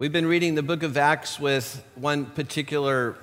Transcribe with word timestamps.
We've 0.00 0.10
been 0.10 0.24
reading 0.24 0.54
the 0.54 0.62
book 0.62 0.82
of 0.82 0.96
Acts 0.96 1.38
with 1.38 1.84
one 1.94 2.24
particular 2.24 3.16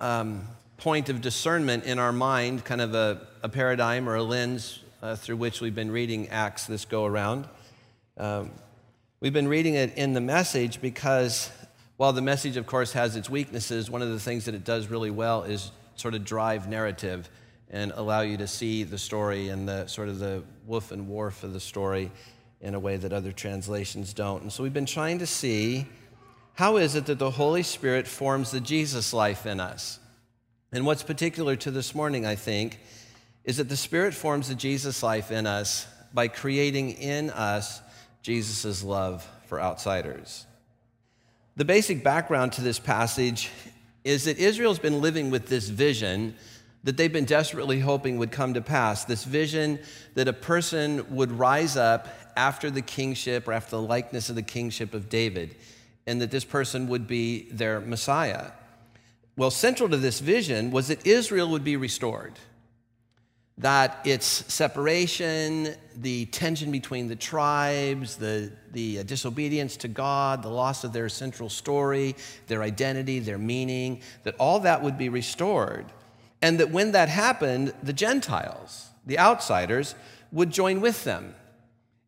um, 0.00 0.42
point 0.76 1.08
of 1.08 1.20
discernment 1.20 1.84
in 1.84 2.00
our 2.00 2.10
mind, 2.10 2.64
kind 2.64 2.80
of 2.80 2.96
a, 2.96 3.28
a 3.44 3.48
paradigm 3.48 4.08
or 4.08 4.16
a 4.16 4.22
lens 4.24 4.80
uh, 5.04 5.14
through 5.14 5.36
which 5.36 5.60
we've 5.60 5.72
been 5.72 5.92
reading 5.92 6.30
Acts 6.30 6.66
this 6.66 6.84
go 6.84 7.04
around. 7.04 7.46
Um, 8.16 8.50
we've 9.20 9.32
been 9.32 9.46
reading 9.46 9.74
it 9.74 9.96
in 9.96 10.14
the 10.14 10.20
message 10.20 10.80
because 10.80 11.48
while 11.96 12.12
the 12.12 12.22
message, 12.22 12.56
of 12.56 12.66
course, 12.66 12.90
has 12.94 13.14
its 13.14 13.30
weaknesses, 13.30 13.88
one 13.88 14.02
of 14.02 14.08
the 14.08 14.18
things 14.18 14.46
that 14.46 14.56
it 14.56 14.64
does 14.64 14.88
really 14.88 15.12
well 15.12 15.44
is 15.44 15.70
sort 15.94 16.14
of 16.14 16.24
drive 16.24 16.68
narrative 16.68 17.30
and 17.70 17.92
allow 17.94 18.22
you 18.22 18.36
to 18.38 18.48
see 18.48 18.82
the 18.82 18.98
story 18.98 19.48
and 19.48 19.68
the 19.68 19.86
sort 19.86 20.08
of 20.08 20.18
the 20.18 20.42
woof 20.66 20.90
and 20.90 21.06
wharf 21.06 21.44
of 21.44 21.52
the 21.52 21.60
story 21.60 22.10
in 22.64 22.74
a 22.74 22.80
way 22.80 22.96
that 22.96 23.12
other 23.12 23.30
translations 23.30 24.12
don't. 24.14 24.42
And 24.42 24.52
so 24.52 24.62
we've 24.62 24.72
been 24.72 24.86
trying 24.86 25.18
to 25.18 25.26
see 25.26 25.86
how 26.54 26.76
is 26.76 26.94
it 26.94 27.06
that 27.06 27.18
the 27.18 27.32
Holy 27.32 27.62
Spirit 27.62 28.06
forms 28.06 28.50
the 28.50 28.60
Jesus 28.60 29.12
life 29.12 29.44
in 29.44 29.60
us? 29.60 29.98
And 30.72 30.86
what's 30.86 31.02
particular 31.02 31.56
to 31.56 31.70
this 31.70 31.94
morning, 31.94 32.24
I 32.24 32.36
think, 32.36 32.80
is 33.44 33.58
that 33.58 33.68
the 33.68 33.76
Spirit 33.76 34.14
forms 34.14 34.48
the 34.48 34.54
Jesus 34.54 35.02
life 35.02 35.30
in 35.30 35.46
us 35.46 35.86
by 36.14 36.28
creating 36.28 36.92
in 36.92 37.30
us 37.30 37.80
Jesus' 38.22 38.82
love 38.82 39.28
for 39.46 39.60
outsiders. 39.60 40.46
The 41.56 41.64
basic 41.64 42.02
background 42.02 42.52
to 42.54 42.62
this 42.62 42.78
passage 42.78 43.50
is 44.04 44.24
that 44.24 44.38
Israel's 44.38 44.78
been 44.78 45.00
living 45.00 45.30
with 45.30 45.46
this 45.46 45.68
vision 45.68 46.34
that 46.84 46.96
they've 46.96 47.12
been 47.12 47.24
desperately 47.24 47.80
hoping 47.80 48.18
would 48.18 48.30
come 48.30 48.54
to 48.54 48.60
pass. 48.60 49.04
This 49.04 49.24
vision 49.24 49.78
that 50.14 50.28
a 50.28 50.32
person 50.32 51.14
would 51.14 51.32
rise 51.32 51.76
up 51.76 52.08
after 52.36 52.70
the 52.70 52.82
kingship 52.82 53.48
or 53.48 53.52
after 53.52 53.76
the 53.76 53.82
likeness 53.82 54.28
of 54.28 54.34
the 54.34 54.42
kingship 54.42 54.94
of 54.94 55.08
David, 55.08 55.56
and 56.06 56.20
that 56.20 56.30
this 56.30 56.44
person 56.44 56.88
would 56.88 57.06
be 57.06 57.48
their 57.50 57.80
Messiah. 57.80 58.50
Well, 59.36 59.50
central 59.50 59.88
to 59.88 59.96
this 59.96 60.20
vision 60.20 60.70
was 60.70 60.88
that 60.88 61.06
Israel 61.06 61.48
would 61.50 61.64
be 61.64 61.76
restored, 61.76 62.34
that 63.58 64.00
its 64.04 64.26
separation, 64.26 65.74
the 65.96 66.26
tension 66.26 66.70
between 66.70 67.08
the 67.08 67.16
tribes, 67.16 68.16
the, 68.16 68.52
the 68.72 69.00
uh, 69.00 69.02
disobedience 69.02 69.76
to 69.78 69.88
God, 69.88 70.42
the 70.42 70.48
loss 70.48 70.84
of 70.84 70.92
their 70.92 71.08
central 71.08 71.48
story, 71.48 72.14
their 72.46 72.62
identity, 72.62 73.18
their 73.18 73.38
meaning, 73.38 74.00
that 74.22 74.36
all 74.38 74.60
that 74.60 74.82
would 74.82 74.98
be 74.98 75.08
restored. 75.08 75.86
And 76.42 76.60
that 76.60 76.70
when 76.70 76.92
that 76.92 77.08
happened, 77.08 77.72
the 77.82 77.92
Gentiles, 77.92 78.88
the 79.06 79.18
outsiders, 79.18 79.94
would 80.30 80.50
join 80.50 80.80
with 80.80 81.04
them 81.04 81.34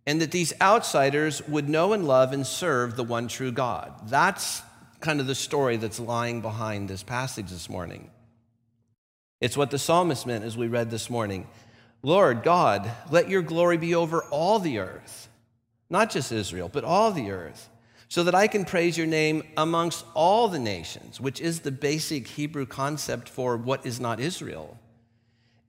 and 0.06 0.20
that 0.20 0.30
these 0.30 0.52
outsiders 0.60 1.46
would 1.48 1.68
know 1.68 1.92
and 1.92 2.06
love 2.06 2.32
and 2.32 2.46
serve 2.46 2.96
the 2.96 3.04
one 3.04 3.26
true 3.28 3.50
God. 3.50 3.92
That's 4.08 4.62
kind 5.00 5.20
of 5.20 5.26
the 5.26 5.34
story 5.34 5.76
that's 5.76 6.00
lying 6.00 6.40
behind 6.40 6.88
this 6.88 7.02
passage 7.02 7.50
this 7.50 7.68
morning. 7.68 8.10
It's 9.40 9.56
what 9.56 9.70
the 9.70 9.78
psalmist 9.78 10.26
meant 10.26 10.44
as 10.44 10.56
we 10.56 10.68
read 10.68 10.90
this 10.90 11.10
morning 11.10 11.46
Lord 12.02 12.44
God, 12.44 12.88
let 13.10 13.28
your 13.28 13.42
glory 13.42 13.78
be 13.78 13.94
over 13.94 14.22
all 14.24 14.60
the 14.60 14.78
earth, 14.78 15.28
not 15.90 16.10
just 16.10 16.30
Israel, 16.30 16.70
but 16.72 16.84
all 16.84 17.10
the 17.10 17.32
earth, 17.32 17.68
so 18.08 18.22
that 18.22 18.34
I 18.34 18.46
can 18.46 18.64
praise 18.64 18.96
your 18.96 19.08
name 19.08 19.42
amongst 19.56 20.04
all 20.14 20.46
the 20.46 20.58
nations, 20.60 21.20
which 21.20 21.40
is 21.40 21.60
the 21.60 21.72
basic 21.72 22.28
Hebrew 22.28 22.64
concept 22.64 23.28
for 23.28 23.56
what 23.56 23.84
is 23.84 23.98
not 23.98 24.20
Israel. 24.20 24.78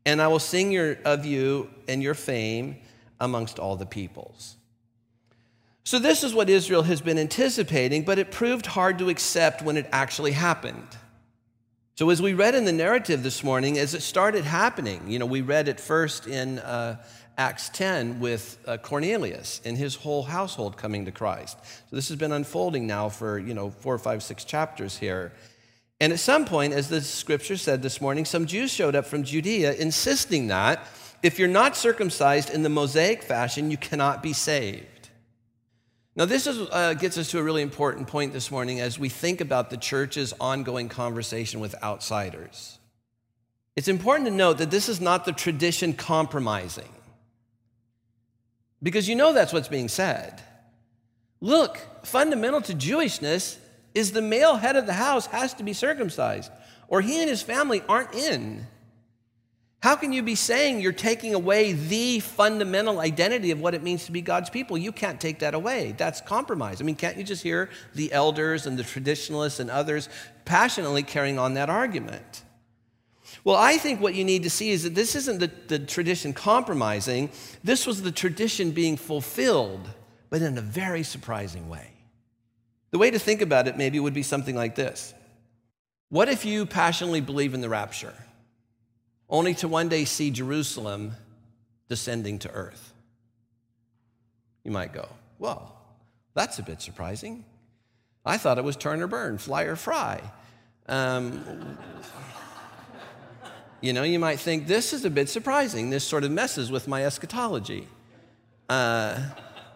And 0.06 0.22
I 0.22 0.28
will 0.28 0.38
sing 0.38 0.72
your, 0.72 0.98
of 1.06 1.26
you 1.26 1.72
and 1.88 2.04
your 2.04 2.14
fame 2.14 2.78
amongst 3.20 3.60
all 3.60 3.76
the 3.76 3.86
peoples. 3.86 4.58
So, 5.88 6.00
this 6.00 6.22
is 6.22 6.34
what 6.34 6.50
Israel 6.50 6.84
has 6.84 7.00
been 7.00 7.18
anticipating, 7.18 8.04
but 8.04 8.20
it 8.20 8.30
proved 8.30 8.66
hard 8.66 9.00
to 9.00 9.08
accept 9.08 9.62
when 9.62 9.78
it 9.78 9.88
actually 9.94 10.34
happened. 10.34 10.88
So, 11.96 12.10
as 12.10 12.22
we 12.22 12.34
read 12.34 12.56
in 12.56 12.66
the 12.66 12.74
narrative 12.74 13.24
this 13.24 13.42
morning, 13.42 13.80
as 13.80 13.94
it 13.94 14.02
started 14.02 14.44
happening, 14.44 15.10
you 15.10 15.18
know, 15.18 15.26
we 15.26 15.40
read 15.40 15.70
it 15.70 15.80
first 15.80 16.28
in 16.28 16.60
uh, 16.60 16.98
Acts 17.38 17.70
10 17.70 18.20
with 18.20 18.58
uh, 18.68 18.76
Cornelius 18.76 19.62
and 19.64 19.78
his 19.78 19.96
whole 19.96 20.24
household 20.24 20.76
coming 20.76 21.06
to 21.06 21.12
Christ. 21.12 21.58
So, 21.90 21.96
this 21.96 22.10
has 22.10 22.18
been 22.18 22.34
unfolding 22.34 22.86
now 22.86 23.08
for, 23.08 23.40
you 23.40 23.54
know, 23.54 23.70
four, 23.70 23.98
five, 23.98 24.22
six 24.22 24.44
chapters 24.44 24.98
here. 24.98 25.32
And 26.02 26.12
at 26.12 26.20
some 26.20 26.44
point, 26.44 26.74
as 26.74 26.90
the 26.90 27.00
scripture 27.00 27.56
said 27.56 27.82
this 27.82 28.02
morning, 28.02 28.26
some 28.26 28.46
Jews 28.46 28.72
showed 28.72 28.94
up 28.94 29.06
from 29.06 29.24
Judea 29.24 29.74
insisting 29.74 30.48
that 30.48 30.86
if 31.24 31.40
you're 31.40 31.48
not 31.48 31.76
circumcised 31.76 32.50
in 32.50 32.64
the 32.64 32.70
Mosaic 32.70 33.24
fashion, 33.24 33.72
you 33.72 33.78
cannot 33.78 34.22
be 34.22 34.34
saved. 34.34 35.10
Now, 36.16 36.26
this 36.26 36.48
is, 36.48 36.68
uh, 36.72 36.96
gets 36.96 37.18
us 37.18 37.30
to 37.32 37.40
a 37.40 37.44
really 37.44 37.62
important 37.62 38.08
point 38.08 38.34
this 38.34 38.50
morning 38.50 38.80
as 38.80 38.98
we 38.98 39.10
think 39.10 39.40
about 39.40 39.70
the 39.70 39.78
church's 39.78 40.34
ongoing 40.40 40.90
conversation 40.90 41.60
with 41.60 41.76
outsiders. 41.84 42.80
It's 43.76 43.88
important 43.88 44.28
to 44.28 44.34
note 44.34 44.58
that 44.58 44.72
this 44.72 44.90
is 44.90 45.00
not 45.00 45.26
the 45.26 45.32
tradition 45.32 45.94
compromising, 45.94 46.90
because 48.82 49.08
you 49.08 49.16
know 49.16 49.34
that's 49.34 49.54
what's 49.54 49.68
being 49.68 49.90
said. 49.90 50.42
Look, 51.40 51.80
fundamental 52.04 52.62
to 52.62 52.74
Jewishness 52.74 53.58
is 53.94 54.12
the 54.12 54.22
male 54.22 54.56
head 54.56 54.76
of 54.76 54.88
the 54.88 54.94
house 54.94 55.28
has 55.28 55.54
to 55.56 55.64
be 55.64 55.74
circumcised, 55.74 56.52
or 56.88 57.02
he 57.02 57.22
and 57.22 57.30
his 57.30 57.44
family 57.44 57.84
aren't 57.88 58.16
in. 58.16 58.66
How 59.80 59.96
can 59.96 60.12
you 60.12 60.24
be 60.24 60.36
saying 60.36 60.82
you're 60.82 60.92
taking 60.92 61.36
away 61.36 61.74
the 61.74 62.20
fundamental 62.20 63.00
identity 63.00 63.52
of 63.52 63.62
what 63.62 63.76
it 63.76 63.84
means 63.84 64.06
to 64.06 64.12
be 64.12 64.22
God's 64.22 64.50
people? 64.50 64.78
You 64.78 64.92
can't 64.92 65.22
take 65.22 65.40
that 65.40 65.54
away. 65.54 65.94
That's 65.98 66.20
compromise. 66.20 66.82
I 66.82 66.84
mean, 66.84 66.96
can't 66.96 67.18
you 67.18 67.24
just 67.24 67.44
hear 67.44 67.70
the 67.94 68.12
elders 68.12 68.66
and 68.66 68.78
the 68.78 68.84
traditionalists 68.84 69.60
and 69.60 69.70
others 69.70 70.10
passionately 70.46 71.04
carrying 71.04 71.38
on 71.38 71.54
that 71.54 71.70
argument? 71.70 72.44
Well, 73.44 73.56
I 73.56 73.78
think 73.78 74.02
what 74.02 74.16
you 74.16 74.26
need 74.26 74.44
to 74.44 74.50
see 74.50 74.72
is 74.72 74.84
that 74.84 74.96
this 74.96 75.16
isn't 75.16 75.40
the, 75.40 75.52
the 75.68 75.80
tradition 75.80 76.34
compromising, 76.34 77.30
this 77.64 77.86
was 77.86 78.02
the 78.02 78.12
tradition 78.12 78.72
being 78.72 78.98
fulfilled, 78.98 79.88
but 80.30 80.42
in 80.42 80.58
a 80.58 80.62
very 80.62 81.04
surprising 81.04 81.70
way. 81.70 81.92
The 82.92 82.98
way 82.98 83.12
to 83.12 83.20
think 83.20 83.42
about 83.42 83.68
it 83.68 83.78
maybe 83.78 84.00
would 84.00 84.14
be 84.14 84.24
something 84.24 84.56
like 84.56 84.76
this 84.76 85.14
What 86.10 86.30
if 86.30 86.46
you 86.46 86.66
passionately 86.66 87.22
believe 87.22 87.54
in 87.54 87.62
the 87.62 87.70
rapture? 87.70 88.16
Only 89.30 89.54
to 89.56 89.68
one 89.68 89.90
day 89.90 90.06
see 90.06 90.32
Jerusalem 90.32 91.14
descending 91.90 92.40
to 92.40 92.52
earth. 92.52 92.94
You 94.64 94.72
might 94.72 94.94
go, 94.94 95.08
well, 95.40 95.78
that's 96.34 96.60
a 96.60 96.64
bit 96.64 96.82
surprising. 96.82 97.46
I 98.26 98.38
thought 98.38 98.58
it 98.58 98.64
was 98.64 98.76
turn 98.76 99.02
or 99.02 99.08
burn, 99.08 99.38
fly 99.38 99.64
or 99.64 99.76
fry. 99.76 100.22
Um, 100.88 101.78
you 103.82 103.94
know, 103.94 104.04
you 104.04 104.20
might 104.20 104.40
think 104.40 104.68
this 104.68 104.94
is 104.94 105.06
a 105.06 105.10
bit 105.10 105.30
surprising. 105.30 105.90
This 105.90 106.04
sort 106.04 106.24
of 106.24 106.32
messes 106.32 106.72
with 106.72 106.88
my 106.88 107.06
eschatology. 107.06 107.88
Uh, 108.70 109.22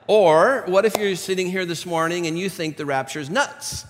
or 0.07 0.63
what 0.67 0.85
if 0.85 0.97
you're 0.97 1.15
sitting 1.15 1.47
here 1.47 1.65
this 1.65 1.85
morning 1.85 2.27
and 2.27 2.37
you 2.37 2.49
think 2.49 2.75
the 2.77 2.85
rapture 2.85 3.19
is 3.19 3.29
nuts? 3.29 3.85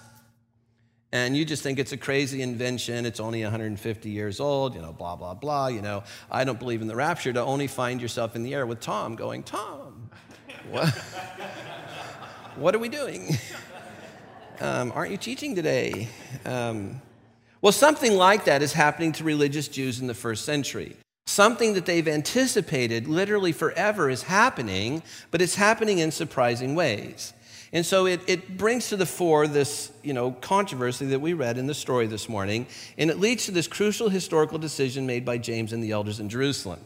And 1.13 1.35
you 1.35 1.43
just 1.43 1.61
think 1.61 1.77
it's 1.77 1.91
a 1.91 1.97
crazy 1.97 2.41
invention. 2.41 3.05
It's 3.05 3.19
only 3.19 3.43
150 3.43 4.09
years 4.09 4.39
old, 4.39 4.75
you 4.75 4.81
know, 4.81 4.93
blah, 4.93 5.15
blah, 5.15 5.33
blah. 5.33 5.67
You 5.67 5.81
know, 5.81 6.03
I 6.29 6.43
don't 6.43 6.59
believe 6.59 6.81
in 6.81 6.87
the 6.87 6.95
rapture 6.95 7.33
to 7.33 7.41
only 7.41 7.67
find 7.67 8.01
yourself 8.01 8.35
in 8.35 8.43
the 8.43 8.53
air 8.53 8.65
with 8.65 8.79
Tom 8.79 9.15
going, 9.15 9.43
Tom, 9.43 10.09
what, 10.69 10.89
what 12.55 12.75
are 12.75 12.79
we 12.79 12.89
doing? 12.89 13.37
Um, 14.61 14.91
aren't 14.93 15.11
you 15.11 15.17
teaching 15.17 15.55
today? 15.55 16.07
Um, 16.45 17.01
well, 17.61 17.71
something 17.71 18.15
like 18.15 18.45
that 18.45 18.61
is 18.61 18.73
happening 18.73 19.11
to 19.13 19.23
religious 19.23 19.67
Jews 19.67 19.99
in 19.99 20.07
the 20.07 20.13
first 20.13 20.45
century. 20.45 20.95
Something 21.25 21.73
that 21.73 21.85
they've 21.85 22.07
anticipated 22.07 23.07
literally 23.07 23.51
forever 23.51 24.09
is 24.09 24.23
happening, 24.23 25.03
but 25.29 25.41
it's 25.41 25.55
happening 25.55 25.99
in 25.99 26.11
surprising 26.11 26.75
ways. 26.75 27.33
And 27.73 27.85
so 27.85 28.05
it, 28.05 28.21
it 28.27 28.57
brings 28.57 28.89
to 28.89 28.97
the 28.97 29.05
fore 29.05 29.47
this 29.47 29.91
you 30.03 30.13
know, 30.13 30.31
controversy 30.31 31.05
that 31.07 31.21
we 31.21 31.33
read 31.33 31.57
in 31.57 31.67
the 31.67 31.73
story 31.73 32.05
this 32.05 32.27
morning, 32.27 32.67
and 32.97 33.09
it 33.09 33.19
leads 33.19 33.45
to 33.45 33.51
this 33.51 33.67
crucial 33.67 34.09
historical 34.09 34.57
decision 34.57 35.05
made 35.05 35.23
by 35.23 35.37
James 35.37 35.71
and 35.71 35.81
the 35.81 35.91
elders 35.91 36.19
in 36.19 36.27
Jerusalem, 36.27 36.81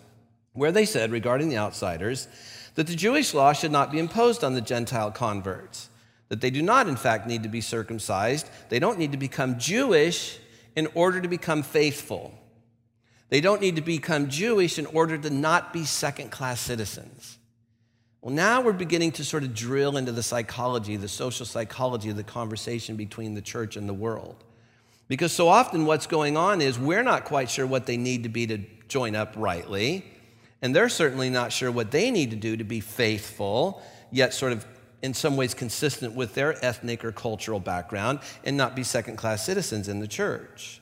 where 0.53 0.71
they 0.71 0.85
said 0.85 1.11
regarding 1.11 1.49
the 1.49 1.57
outsiders 1.57 2.27
that 2.75 2.87
the 2.87 2.95
Jewish 2.95 3.33
law 3.33 3.53
should 3.53 3.71
not 3.71 3.91
be 3.91 3.99
imposed 3.99 4.43
on 4.43 4.53
the 4.53 4.61
Gentile 4.61 5.09
converts, 5.09 5.89
that 6.29 6.41
they 6.41 6.51
do 6.51 6.61
not, 6.61 6.87
in 6.87 6.97
fact, 6.97 7.25
need 7.25 7.43
to 7.43 7.49
be 7.49 7.61
circumcised, 7.61 8.47
they 8.69 8.79
don't 8.79 8.99
need 8.99 9.11
to 9.11 9.17
become 9.17 9.57
Jewish 9.57 10.37
in 10.75 10.87
order 10.93 11.19
to 11.19 11.27
become 11.27 11.63
faithful. 11.63 12.37
They 13.29 13.41
don't 13.41 13.61
need 13.61 13.77
to 13.77 13.81
become 13.81 14.29
Jewish 14.29 14.77
in 14.77 14.85
order 14.87 15.17
to 15.17 15.29
not 15.31 15.73
be 15.73 15.83
second 15.83 16.31
class 16.31 16.59
citizens. 16.59 17.39
Well, 18.25 18.33
now 18.33 18.59
we're 18.59 18.73
beginning 18.73 19.11
to 19.11 19.23
sort 19.23 19.43
of 19.43 19.53
drill 19.53 19.97
into 19.97 20.11
the 20.11 20.23
psychology, 20.23 20.95
the 20.95 21.07
social 21.07 21.45
psychology 21.45 22.09
of 22.09 22.15
the 22.15 22.23
conversation 22.23 22.95
between 22.95 23.35
the 23.35 23.41
church 23.41 23.77
and 23.77 23.87
the 23.87 23.93
world. 23.93 24.43
Because 25.07 25.31
so 25.31 25.47
often 25.47 25.85
what's 25.85 26.07
going 26.07 26.35
on 26.35 26.59
is 26.59 26.79
we're 26.79 27.03
not 27.03 27.25
quite 27.25 27.51
sure 27.51 27.67
what 27.67 27.85
they 27.85 27.97
need 27.97 28.23
to 28.23 28.29
be 28.29 28.47
to 28.47 28.57
join 28.87 29.15
up 29.15 29.35
rightly, 29.37 30.03
and 30.63 30.75
they're 30.75 30.89
certainly 30.89 31.29
not 31.29 31.51
sure 31.53 31.71
what 31.71 31.91
they 31.91 32.09
need 32.09 32.31
to 32.31 32.35
do 32.35 32.57
to 32.57 32.63
be 32.63 32.79
faithful, 32.79 33.83
yet 34.11 34.33
sort 34.33 34.53
of 34.53 34.65
in 35.03 35.13
some 35.13 35.37
ways 35.37 35.53
consistent 35.53 36.15
with 36.15 36.33
their 36.33 36.65
ethnic 36.65 37.05
or 37.05 37.11
cultural 37.11 37.59
background 37.59 38.17
and 38.43 38.57
not 38.57 38.75
be 38.75 38.81
second 38.81 39.17
class 39.17 39.45
citizens 39.45 39.87
in 39.87 39.99
the 39.99 40.07
church. 40.07 40.81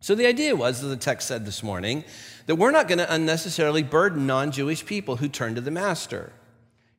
So 0.00 0.14
the 0.14 0.24
idea 0.24 0.56
was, 0.56 0.82
as 0.82 0.88
the 0.88 0.96
text 0.96 1.28
said 1.28 1.44
this 1.44 1.62
morning, 1.62 2.04
that 2.46 2.54
we're 2.54 2.70
not 2.70 2.88
going 2.88 3.00
to 3.00 3.12
unnecessarily 3.12 3.82
burden 3.82 4.26
non 4.26 4.50
Jewish 4.50 4.86
people 4.86 5.16
who 5.16 5.28
turn 5.28 5.54
to 5.56 5.60
the 5.60 5.70
Master. 5.70 6.32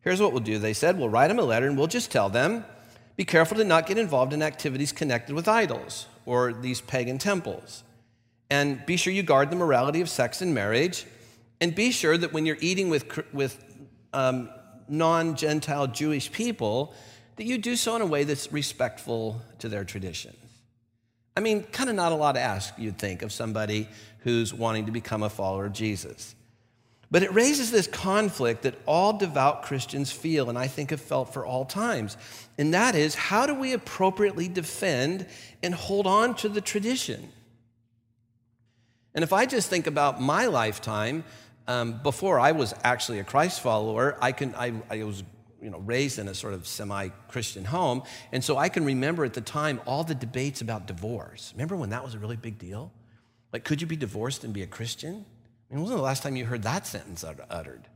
Here's 0.05 0.21
what 0.21 0.31
we'll 0.31 0.41
do. 0.41 0.59
They 0.59 0.73
said, 0.73 0.97
we'll 0.97 1.09
write 1.09 1.27
them 1.27 1.39
a 1.39 1.43
letter 1.43 1.67
and 1.67 1.77
we'll 1.77 1.87
just 1.87 2.11
tell 2.11 2.29
them 2.29 2.63
be 3.17 3.25
careful 3.25 3.57
to 3.57 3.63
not 3.63 3.87
get 3.87 3.97
involved 3.97 4.33
in 4.33 4.41
activities 4.41 4.91
connected 4.91 5.35
with 5.35 5.47
idols 5.47 6.07
or 6.25 6.53
these 6.53 6.81
pagan 6.81 7.17
temples. 7.17 7.83
And 8.49 8.85
be 8.85 8.97
sure 8.97 9.13
you 9.13 9.23
guard 9.23 9.49
the 9.49 9.55
morality 9.55 10.01
of 10.01 10.09
sex 10.09 10.41
and 10.41 10.53
marriage. 10.53 11.05
And 11.61 11.73
be 11.73 11.91
sure 11.91 12.17
that 12.17 12.33
when 12.33 12.45
you're 12.45 12.57
eating 12.59 12.89
with, 12.89 13.33
with 13.33 13.63
um, 14.13 14.49
non 14.87 15.35
Gentile 15.35 15.87
Jewish 15.87 16.31
people, 16.31 16.93
that 17.37 17.45
you 17.45 17.57
do 17.57 17.75
so 17.75 17.95
in 17.95 18.01
a 18.01 18.05
way 18.05 18.25
that's 18.25 18.51
respectful 18.51 19.41
to 19.59 19.69
their 19.69 19.83
tradition. 19.83 20.35
I 21.37 21.39
mean, 21.39 21.63
kind 21.63 21.89
of 21.89 21.95
not 21.95 22.11
a 22.11 22.15
lot 22.15 22.33
to 22.33 22.41
ask, 22.41 22.73
you'd 22.77 22.97
think, 22.99 23.21
of 23.21 23.31
somebody 23.31 23.87
who's 24.19 24.53
wanting 24.53 24.85
to 24.85 24.91
become 24.91 25.23
a 25.23 25.29
follower 25.29 25.65
of 25.65 25.73
Jesus. 25.73 26.35
But 27.11 27.23
it 27.23 27.33
raises 27.33 27.71
this 27.71 27.87
conflict 27.87 28.63
that 28.63 28.75
all 28.85 29.13
devout 29.13 29.63
Christians 29.63 30.11
feel, 30.11 30.49
and 30.49 30.57
I 30.57 30.67
think 30.67 30.89
have 30.89 31.01
felt 31.01 31.33
for 31.33 31.45
all 31.45 31.65
times. 31.65 32.17
And 32.57 32.73
that 32.73 32.95
is 32.95 33.15
how 33.15 33.45
do 33.45 33.53
we 33.53 33.73
appropriately 33.73 34.47
defend 34.47 35.27
and 35.61 35.73
hold 35.73 36.07
on 36.07 36.35
to 36.35 36.49
the 36.49 36.61
tradition? 36.61 37.29
And 39.13 39.23
if 39.23 39.31
I 39.31 39.45
just 39.45 39.69
think 39.69 39.87
about 39.87 40.19
my 40.19 40.47
lifetime, 40.47 41.23
um, 41.67 41.99
before 42.03 42.39
I 42.39 42.51
was 42.51 42.73
actually 42.83 43.19
a 43.19 43.23
Christ 43.23 43.61
follower, 43.61 44.17
I, 44.21 44.31
can, 44.31 44.53
I, 44.55 44.73
I 44.89 45.03
was 45.03 45.23
you 45.61 45.69
know, 45.69 45.79
raised 45.79 46.19
in 46.19 46.27
a 46.27 46.35
sort 46.35 46.53
of 46.53 46.67
semi 46.67 47.09
Christian 47.27 47.65
home. 47.65 48.03
And 48.31 48.43
so 48.43 48.57
I 48.57 48.69
can 48.69 48.85
remember 48.85 49.25
at 49.25 49.33
the 49.33 49.41
time 49.41 49.81
all 49.85 50.03
the 50.03 50.15
debates 50.15 50.61
about 50.61 50.85
divorce. 50.85 51.51
Remember 51.55 51.75
when 51.75 51.89
that 51.89 52.03
was 52.03 52.13
a 52.13 52.19
really 52.19 52.35
big 52.35 52.59
deal? 52.59 52.91
Like, 53.53 53.63
could 53.63 53.81
you 53.81 53.87
be 53.87 53.95
divorced 53.95 54.43
and 54.43 54.53
be 54.53 54.63
a 54.63 54.67
Christian? 54.67 55.25
I 55.69 55.73
mean, 55.73 55.83
when 55.83 55.91
was 55.91 56.00
the 56.00 56.03
last 56.03 56.23
time 56.23 56.35
you 56.35 56.45
heard 56.45 56.63
that 56.63 56.85
sentence 56.85 57.23
uttered? 57.50 57.88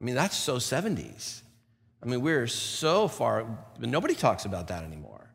I 0.00 0.04
mean, 0.04 0.14
that's 0.14 0.36
so 0.36 0.56
70s. 0.56 1.42
I 2.02 2.06
mean, 2.06 2.20
we're 2.20 2.46
so 2.46 3.08
far, 3.08 3.46
nobody 3.78 4.14
talks 4.14 4.44
about 4.44 4.68
that 4.68 4.84
anymore. 4.84 5.30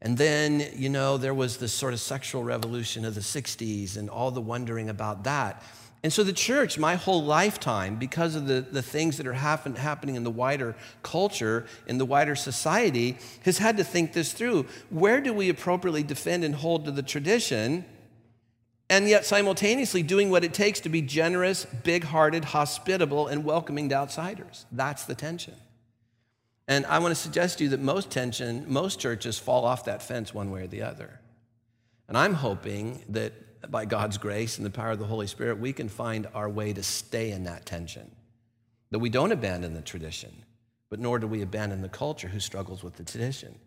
And 0.00 0.16
then, 0.16 0.66
you 0.74 0.88
know, 0.88 1.16
there 1.18 1.34
was 1.34 1.58
this 1.58 1.72
sort 1.72 1.92
of 1.92 2.00
sexual 2.00 2.42
revolution 2.42 3.04
of 3.04 3.14
the 3.14 3.20
60s 3.20 3.96
and 3.96 4.08
all 4.08 4.30
the 4.30 4.40
wondering 4.40 4.88
about 4.88 5.24
that. 5.24 5.62
And 6.02 6.12
so 6.12 6.22
the 6.22 6.34
church, 6.34 6.78
my 6.78 6.96
whole 6.96 7.24
lifetime, 7.24 7.96
because 7.96 8.34
of 8.34 8.46
the, 8.46 8.60
the 8.60 8.82
things 8.82 9.16
that 9.16 9.26
are 9.26 9.32
happen, 9.32 9.74
happening 9.74 10.16
in 10.16 10.22
the 10.22 10.30
wider 10.30 10.76
culture, 11.02 11.64
in 11.86 11.96
the 11.96 12.04
wider 12.04 12.36
society, 12.36 13.16
has 13.46 13.56
had 13.56 13.78
to 13.78 13.84
think 13.84 14.12
this 14.12 14.34
through. 14.34 14.66
Where 14.90 15.22
do 15.22 15.32
we 15.32 15.48
appropriately 15.48 16.02
defend 16.02 16.44
and 16.44 16.54
hold 16.54 16.84
to 16.84 16.90
the 16.90 17.02
tradition? 17.02 17.86
And 18.90 19.08
yet, 19.08 19.24
simultaneously, 19.24 20.02
doing 20.02 20.30
what 20.30 20.44
it 20.44 20.52
takes 20.52 20.80
to 20.80 20.88
be 20.88 21.00
generous, 21.00 21.64
big 21.64 22.04
hearted, 22.04 22.44
hospitable, 22.44 23.28
and 23.28 23.44
welcoming 23.44 23.88
to 23.88 23.94
outsiders. 23.94 24.66
That's 24.70 25.04
the 25.04 25.14
tension. 25.14 25.54
And 26.68 26.86
I 26.86 26.98
want 26.98 27.12
to 27.12 27.20
suggest 27.20 27.58
to 27.58 27.64
you 27.64 27.70
that 27.70 27.80
most 27.80 28.10
tension, 28.10 28.64
most 28.68 29.00
churches 29.00 29.38
fall 29.38 29.64
off 29.64 29.86
that 29.86 30.02
fence 30.02 30.32
one 30.32 30.50
way 30.50 30.62
or 30.62 30.66
the 30.66 30.82
other. 30.82 31.20
And 32.08 32.16
I'm 32.16 32.34
hoping 32.34 33.02
that 33.10 33.32
by 33.70 33.86
God's 33.86 34.18
grace 34.18 34.58
and 34.58 34.66
the 34.66 34.70
power 34.70 34.90
of 34.90 34.98
the 34.98 35.06
Holy 35.06 35.26
Spirit, 35.26 35.58
we 35.58 35.72
can 35.72 35.88
find 35.88 36.26
our 36.34 36.48
way 36.48 36.72
to 36.72 36.82
stay 36.82 37.30
in 37.30 37.44
that 37.44 37.64
tension. 37.66 38.10
That 38.90 38.98
we 38.98 39.08
don't 39.08 39.32
abandon 39.32 39.74
the 39.74 39.80
tradition, 39.80 40.32
but 40.90 41.00
nor 41.00 41.18
do 41.18 41.26
we 41.26 41.42
abandon 41.42 41.80
the 41.82 41.88
culture 41.88 42.28
who 42.28 42.40
struggles 42.40 42.82
with 42.82 42.96
the 42.96 43.04
tradition. 43.04 43.58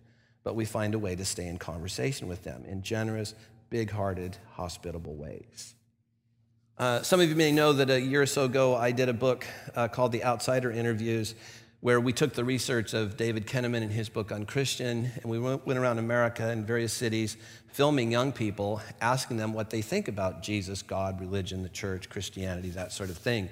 But 0.43 0.55
we 0.55 0.65
find 0.65 0.93
a 0.93 0.99
way 0.99 1.15
to 1.15 1.25
stay 1.25 1.47
in 1.47 1.57
conversation 1.57 2.27
with 2.27 2.43
them 2.43 2.63
in 2.65 2.81
generous, 2.81 3.33
big 3.69 3.91
hearted, 3.91 4.37
hospitable 4.53 5.15
ways. 5.15 5.75
Uh, 6.77 7.01
some 7.01 7.19
of 7.19 7.27
you 7.27 7.35
may 7.35 7.51
know 7.51 7.73
that 7.73 7.89
a 7.89 7.99
year 7.99 8.21
or 8.21 8.27
so 8.27 8.45
ago, 8.45 8.75
I 8.75 8.91
did 8.91 9.09
a 9.09 9.13
book 9.13 9.45
uh, 9.75 9.87
called 9.87 10.11
The 10.11 10.23
Outsider 10.23 10.71
Interviews 10.71 11.33
where 11.79 11.99
we 11.99 12.11
took 12.11 12.33
the 12.33 12.43
research 12.43 12.93
of 12.93 13.17
David 13.17 13.45
Kinnaman 13.45 13.81
in 13.81 13.89
his 13.89 14.09
book 14.09 14.29
unChristian, 14.29 15.15
and 15.15 15.25
we 15.25 15.39
went 15.39 15.79
around 15.79 15.99
America 15.99 16.51
in 16.51 16.65
various 16.65 16.91
cities 16.91 17.37
filming 17.67 18.11
young 18.11 18.31
people, 18.31 18.81
asking 18.99 19.37
them 19.37 19.53
what 19.53 19.69
they 19.69 19.83
think 19.83 20.07
about 20.07 20.41
Jesus, 20.41 20.81
God, 20.81 21.21
religion, 21.21 21.61
the 21.61 21.69
church, 21.69 22.09
Christianity, 22.09 22.71
that 22.71 22.91
sort 22.91 23.11
of 23.11 23.17
thing. 23.17 23.49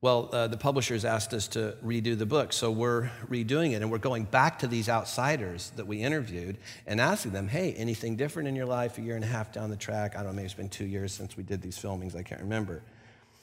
Well, 0.00 0.28
uh, 0.32 0.46
the 0.46 0.56
publishers 0.56 1.04
asked 1.04 1.34
us 1.34 1.48
to 1.48 1.76
redo 1.84 2.16
the 2.16 2.24
book, 2.24 2.52
so 2.52 2.70
we're 2.70 3.10
redoing 3.28 3.72
it, 3.72 3.82
and 3.82 3.90
we're 3.90 3.98
going 3.98 4.24
back 4.24 4.60
to 4.60 4.68
these 4.68 4.88
outsiders 4.88 5.72
that 5.74 5.88
we 5.88 6.02
interviewed 6.02 6.56
and 6.86 7.00
asking 7.00 7.32
them, 7.32 7.48
hey, 7.48 7.72
anything 7.72 8.14
different 8.14 8.48
in 8.48 8.54
your 8.54 8.66
life 8.66 8.96
a 8.98 9.00
year 9.00 9.16
and 9.16 9.24
a 9.24 9.28
half 9.28 9.52
down 9.52 9.70
the 9.70 9.76
track? 9.76 10.14
I 10.14 10.18
don't 10.18 10.26
know, 10.26 10.32
maybe 10.34 10.44
it's 10.44 10.54
been 10.54 10.68
two 10.68 10.86
years 10.86 11.12
since 11.12 11.36
we 11.36 11.42
did 11.42 11.62
these 11.62 11.76
filmings, 11.76 12.14
I 12.14 12.22
can't 12.22 12.40
remember. 12.40 12.80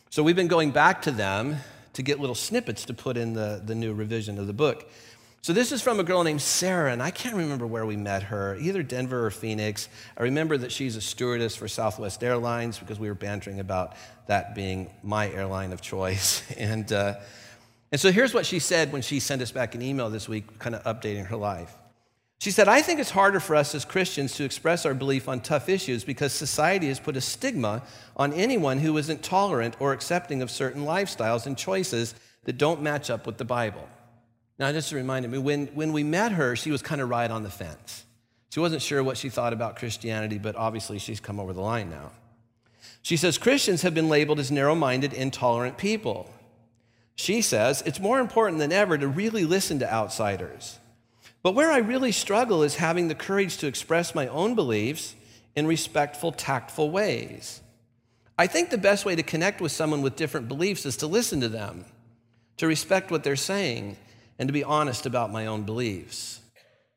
So 0.10 0.24
we've 0.24 0.36
been 0.36 0.48
going 0.48 0.72
back 0.72 1.02
to 1.02 1.12
them 1.12 1.58
to 1.92 2.02
get 2.02 2.22
little 2.22 2.36
snippets 2.36 2.86
to 2.86 2.94
put 2.94 3.18
in 3.18 3.34
the, 3.34 3.62
the 3.66 3.76
new 3.76 3.94
revision 3.94 4.40
of 4.40 4.48
the 4.48 4.54
book. 4.54 4.90
So 5.46 5.54
this 5.54 5.72
is 5.72 5.80
from 5.80 6.00
a 6.00 6.04
girl 6.04 6.24
named 6.24 6.42
Sarah, 6.42 6.92
and 6.92 7.04
I 7.04 7.12
can't 7.12 7.36
remember 7.36 7.68
where 7.68 7.86
we 7.86 7.96
met 7.96 8.24
her, 8.24 8.58
either 8.60 8.82
Denver 8.82 9.28
or 9.28 9.30
Phoenix. 9.30 9.90
I 10.18 10.24
remember 10.24 10.58
that 10.58 10.72
she's 10.72 10.96
a 10.96 11.02
stewardess 11.02 11.56
for 11.56 11.68
Southwest 11.68 12.24
Airlines 12.24 12.80
because 12.80 12.98
we 12.98 13.10
were 13.10 13.14
bantering 13.14 13.60
about 13.60 13.94
that 14.26 14.56
being 14.56 14.90
my 15.04 15.30
airline 15.30 15.72
of 15.72 15.82
choice. 15.82 16.42
And, 16.58 16.92
uh, 16.92 17.18
and 17.92 18.02
so 18.02 18.12
here's 18.12 18.34
what 18.34 18.48
she 18.48 18.58
said 18.58 18.92
when 18.92 19.04
she 19.04 19.20
sent 19.20 19.40
us 19.44 19.52
back 19.52 19.76
an 19.76 19.84
email 19.84 20.10
this 20.10 20.28
week, 20.28 20.58
kind 20.58 20.74
of 20.74 20.82
updating 20.84 21.28
her 21.28 21.36
life. 21.38 21.76
She 22.40 22.50
said, 22.50 22.68
I 22.68 22.82
think 22.82 23.00
it's 23.00 23.12
harder 23.12 23.40
for 23.40 23.56
us 23.56 23.76
as 23.76 23.86
Christians 23.86 24.34
to 24.38 24.46
express 24.46 24.84
our 24.84 24.96
belief 24.96 25.30
on 25.30 25.42
tough 25.42 25.70
issues 25.70 26.04
because 26.04 26.34
society 26.34 26.88
has 26.88 27.00
put 27.00 27.16
a 27.18 27.22
stigma 27.22 27.84
on 28.18 28.34
anyone 28.34 28.80
who 28.80 28.98
isn't 28.98 29.22
tolerant 29.22 29.76
or 29.80 29.94
accepting 29.94 30.42
of 30.42 30.50
certain 30.50 30.86
lifestyles 30.86 31.46
and 31.46 31.56
choices 31.56 32.16
that 32.46 32.58
don't 32.58 32.82
match 32.82 33.12
up 33.12 33.28
with 33.28 33.38
the 33.38 33.46
Bible. 33.46 33.88
Now, 34.58 34.72
just 34.72 34.90
to 34.90 34.96
remind 34.96 35.30
me, 35.30 35.38
when, 35.38 35.68
when 35.68 35.92
we 35.92 36.04
met 36.04 36.32
her, 36.34 36.56
she 36.56 36.72
was 36.72 36.82
kind 36.82 37.02
of 37.02 37.10
right 37.10 37.30
on 37.30 37.44
the 37.44 37.50
fence. 37.50 38.06
She 38.52 38.60
wasn't 38.60 38.82
sure 38.82 39.04
what 39.04 39.18
she 39.18 39.30
thought 39.30 39.52
about 39.52 39.76
Christianity, 39.76 40.38
but 40.38 40.56
obviously 40.56 40.98
she's 40.98 41.20
come 41.20 41.40
over 41.40 41.52
the 41.52 41.62
line 41.62 41.90
now. 41.90 42.12
She 43.02 43.18
says 43.18 43.38
Christians 43.38 43.82
have 43.82 43.94
been 43.94 44.08
labeled 44.08 44.40
as 44.40 44.52
narrow 44.52 44.76
minded, 44.76 45.14
intolerant 45.14 45.78
people. 45.78 46.30
She 47.16 47.42
says 47.42 47.84
it's 47.86 48.00
more 48.00 48.20
important 48.20 48.60
than 48.60 48.72
ever 48.72 48.98
to 48.98 49.08
really 49.08 49.44
listen 49.44 49.80
to 49.80 49.94
outsiders 49.94 50.80
but 51.46 51.54
where 51.54 51.72
I 51.72 51.78
really 51.78 52.12
struggle 52.12 52.64
is 52.64 52.78
having 52.78 53.08
the 53.08 53.14
courage 53.14 53.58
to 53.58 53.68
express 53.68 54.16
my 54.16 54.26
own 54.30 54.56
beliefs 54.56 55.14
in 55.56 55.68
respectful, 55.68 56.32
tactful 56.32 56.90
ways. 56.90 57.62
I 58.36 58.48
think 58.48 58.72
the 58.72 58.80
best 58.80 59.06
way 59.06 59.16
to 59.16 59.22
connect 59.22 59.62
with 59.62 59.72
someone 59.72 60.02
with 60.02 60.16
different 60.16 60.48
beliefs 60.48 60.88
is 60.88 60.98
to 60.98 61.06
listen 61.06 61.42
to 61.42 61.48
them, 61.48 61.86
to 62.58 62.66
respect 62.66 63.12
what 63.12 63.24
they're 63.24 63.36
saying, 63.36 63.96
and 64.38 64.48
to 64.48 64.54
be 64.54 64.64
honest 64.64 65.06
about 65.06 65.32
my 65.32 65.46
own 65.46 65.64
beliefs. 65.64 66.42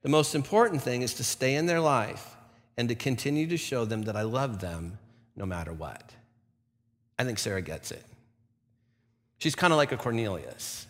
The 0.03 0.09
most 0.09 0.35
important 0.35 0.83
thing 0.83 1.03
is 1.03 1.15
to 1.15 1.25
stay 1.25 1.55
in 1.55 1.67
their 1.67 1.81
life 1.81 2.37
and 2.77 2.89
to 2.89 2.95
continue 2.95 3.47
to 3.49 3.57
show 3.57 3.85
them 3.85 4.03
that 4.03 4.17
I 4.17 4.23
love 4.23 4.61
them 4.61 4.99
no 5.37 5.45
matter 5.47 5.73
what. 5.73 6.13
I 7.19 7.25
think 7.25 7.39
Sarah 7.39 7.63
gets 7.63 7.91
it. 7.91 8.05
She's 9.39 9.55
kind 9.55 9.73
of 9.73 9.77
like 9.77 9.93
a 9.93 9.97
Cornelius 9.97 10.87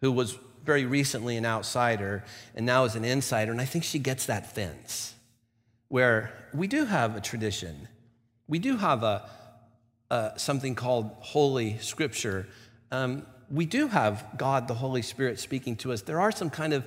who 0.00 0.12
was 0.12 0.38
very 0.64 0.84
recently 0.84 1.36
an 1.36 1.46
outsider 1.46 2.24
and 2.54 2.64
now 2.64 2.84
is 2.84 2.94
an 2.94 3.04
insider. 3.04 3.52
And 3.52 3.60
I 3.60 3.64
think 3.64 3.84
she 3.84 3.98
gets 3.98 4.26
that 4.26 4.54
fence 4.54 5.14
where 5.88 6.32
we 6.54 6.66
do 6.66 6.84
have 6.86 7.16
a 7.16 7.20
tradition. 7.20 7.88
We 8.48 8.58
do 8.58 8.76
have 8.76 9.02
a, 9.02 9.28
a 10.10 10.32
something 10.36 10.74
called 10.74 11.10
Holy 11.20 11.78
Scripture. 11.78 12.46
Um, 12.90 13.26
we 13.52 13.66
do 13.66 13.86
have 13.88 14.24
God, 14.38 14.66
the 14.66 14.74
Holy 14.74 15.02
Spirit, 15.02 15.38
speaking 15.38 15.76
to 15.76 15.92
us. 15.92 16.00
There 16.02 16.20
are 16.20 16.32
some 16.32 16.48
kind 16.48 16.72
of, 16.72 16.86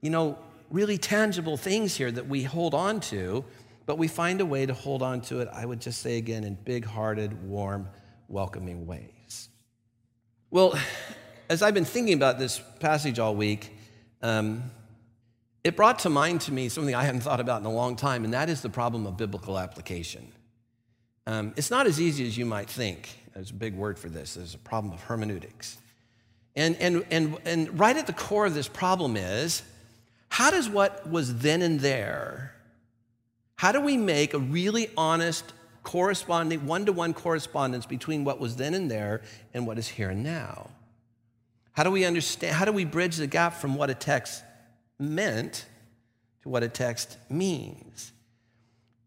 you 0.00 0.08
know, 0.08 0.38
really 0.70 0.96
tangible 0.96 1.56
things 1.56 1.94
here 1.94 2.10
that 2.10 2.26
we 2.26 2.42
hold 2.42 2.74
on 2.74 3.00
to, 3.00 3.44
but 3.84 3.98
we 3.98 4.08
find 4.08 4.40
a 4.40 4.46
way 4.46 4.64
to 4.64 4.72
hold 4.72 5.02
on 5.02 5.20
to 5.22 5.40
it, 5.40 5.48
I 5.52 5.66
would 5.66 5.80
just 5.80 6.00
say 6.00 6.16
again, 6.16 6.44
in 6.44 6.54
big 6.64 6.86
hearted, 6.86 7.46
warm, 7.46 7.88
welcoming 8.28 8.86
ways. 8.86 9.50
Well, 10.50 10.78
as 11.50 11.62
I've 11.62 11.74
been 11.74 11.84
thinking 11.84 12.14
about 12.14 12.38
this 12.38 12.60
passage 12.80 13.18
all 13.18 13.34
week, 13.34 13.76
um, 14.22 14.70
it 15.62 15.76
brought 15.76 15.98
to 16.00 16.10
mind 16.10 16.40
to 16.42 16.52
me 16.52 16.70
something 16.70 16.94
I 16.94 17.04
hadn't 17.04 17.20
thought 17.20 17.40
about 17.40 17.60
in 17.60 17.66
a 17.66 17.72
long 17.72 17.96
time, 17.96 18.24
and 18.24 18.32
that 18.32 18.48
is 18.48 18.62
the 18.62 18.70
problem 18.70 19.06
of 19.06 19.18
biblical 19.18 19.58
application. 19.58 20.32
Um, 21.26 21.52
it's 21.56 21.70
not 21.70 21.86
as 21.86 22.00
easy 22.00 22.26
as 22.26 22.38
you 22.38 22.46
might 22.46 22.70
think. 22.70 23.10
There's 23.34 23.50
a 23.50 23.54
big 23.54 23.74
word 23.74 23.98
for 23.98 24.08
this. 24.08 24.34
There's 24.34 24.54
a 24.54 24.58
problem 24.58 24.94
of 24.94 25.02
hermeneutics. 25.02 25.76
And, 26.58 26.74
and, 26.80 27.04
and, 27.12 27.36
and 27.44 27.78
right 27.78 27.96
at 27.96 28.08
the 28.08 28.12
core 28.12 28.44
of 28.44 28.52
this 28.52 28.66
problem 28.66 29.16
is 29.16 29.62
how 30.28 30.50
does 30.50 30.68
what 30.68 31.08
was 31.08 31.38
then 31.38 31.62
and 31.62 31.78
there, 31.78 32.52
how 33.54 33.70
do 33.70 33.80
we 33.80 33.96
make 33.96 34.34
a 34.34 34.40
really 34.40 34.90
honest, 34.96 35.52
corresponding, 35.84 36.66
one 36.66 36.84
to 36.86 36.92
one 36.92 37.14
correspondence 37.14 37.86
between 37.86 38.24
what 38.24 38.40
was 38.40 38.56
then 38.56 38.74
and 38.74 38.90
there 38.90 39.22
and 39.54 39.68
what 39.68 39.78
is 39.78 39.86
here 39.86 40.10
and 40.10 40.24
now? 40.24 40.70
How 41.74 41.84
do 41.84 41.92
we 41.92 42.04
understand, 42.04 42.56
how 42.56 42.64
do 42.64 42.72
we 42.72 42.84
bridge 42.84 43.18
the 43.18 43.28
gap 43.28 43.54
from 43.54 43.76
what 43.76 43.88
a 43.88 43.94
text 43.94 44.42
meant 44.98 45.64
to 46.42 46.48
what 46.48 46.64
a 46.64 46.68
text 46.68 47.18
means? 47.30 48.10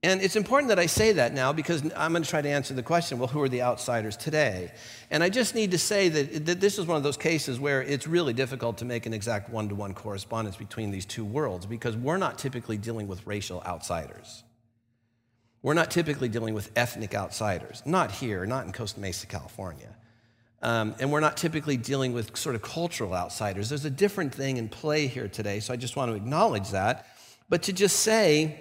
And 0.04 0.20
it's 0.22 0.36
important 0.36 0.70
that 0.70 0.80
I 0.80 0.88
say 0.88 1.12
that 1.14 1.32
now 1.32 1.54
because 1.54 1.84
I'm 1.96 2.14
going 2.14 2.24
to 2.24 2.30
try 2.30 2.42
to 2.42 2.50
answer 2.50 2.74
the 2.74 2.82
question 2.82 3.20
well, 3.20 3.28
who 3.28 3.42
are 3.42 3.50
the 3.50 3.62
outsiders 3.62 4.18
today? 4.18 4.72
And 5.12 5.22
I 5.22 5.30
just 5.30 5.54
need 5.54 5.72
to 5.72 5.78
say 5.78 6.10
that, 6.10 6.46
that 6.48 6.60
this 6.60 6.80
is 6.80 6.88
one 6.88 6.98
of 6.98 7.04
those 7.04 7.18
cases 7.18 7.60
where 7.60 7.84
it's 7.84 8.08
really 8.08 8.34
difficult 8.34 8.80
to 8.80 8.86
make 8.86 9.06
an 9.06 9.14
exact 9.14 9.52
one 9.52 9.70
to 9.70 9.76
one 9.76 9.94
correspondence 9.94 10.56
between 10.56 10.90
these 10.90 11.06
two 11.06 11.24
worlds 11.24 11.68
because 11.68 11.96
we're 11.96 12.18
not 12.18 12.40
typically 12.40 12.78
dealing 12.78 13.08
with 13.08 13.26
racial 13.28 13.62
outsiders. 13.64 14.44
We're 15.62 15.76
not 15.76 15.92
typically 15.92 16.30
dealing 16.30 16.56
with 16.56 16.72
ethnic 16.76 17.14
outsiders, 17.14 17.84
not 17.86 18.10
here, 18.10 18.48
not 18.48 18.66
in 18.66 18.72
Costa 18.72 19.00
Mesa, 19.00 19.28
California. 19.28 19.96
Um, 20.64 20.96
and 21.00 21.12
we're 21.12 21.20
not 21.20 21.38
typically 21.38 21.78
dealing 21.78 22.14
with 22.14 22.36
sort 22.36 22.56
of 22.56 22.64
cultural 22.64 23.14
outsiders. 23.14 23.70
There's 23.70 23.86
a 23.86 23.92
different 23.92 24.34
thing 24.34 24.58
in 24.58 24.68
play 24.68 25.06
here 25.06 25.28
today, 25.28 25.60
so 25.60 25.74
I 25.74 25.78
just 25.78 25.96
want 25.96 26.10
to 26.10 26.16
acknowledge 26.16 26.72
that. 26.72 27.06
But 27.50 27.64
to 27.64 27.74
just 27.74 28.00
say, 28.00 28.58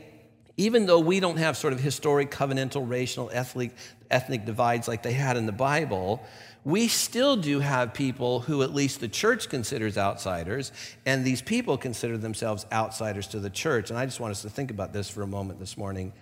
even 0.60 0.84
though 0.84 1.00
we 1.00 1.20
don't 1.20 1.38
have 1.38 1.56
sort 1.56 1.72
of 1.72 1.80
historic, 1.80 2.30
covenantal, 2.30 2.86
racial, 2.86 3.30
ethnic, 3.32 3.72
ethnic 4.10 4.44
divides 4.44 4.86
like 4.86 5.02
they 5.02 5.14
had 5.14 5.38
in 5.38 5.46
the 5.46 5.52
Bible, 5.52 6.22
we 6.64 6.86
still 6.86 7.34
do 7.34 7.60
have 7.60 7.94
people 7.94 8.40
who 8.40 8.62
at 8.62 8.74
least 8.74 9.00
the 9.00 9.08
church 9.08 9.48
considers 9.48 9.96
outsiders, 9.96 10.70
and 11.06 11.24
these 11.24 11.40
people 11.40 11.78
consider 11.78 12.18
themselves 12.18 12.66
outsiders 12.70 13.26
to 13.28 13.40
the 13.40 13.48
church. 13.48 13.88
And 13.88 13.98
I 13.98 14.04
just 14.04 14.20
want 14.20 14.32
us 14.32 14.42
to 14.42 14.50
think 14.50 14.70
about 14.70 14.92
this 14.92 15.08
for 15.08 15.22
a 15.22 15.26
moment 15.26 15.58
this 15.60 15.78
morning 15.78 16.12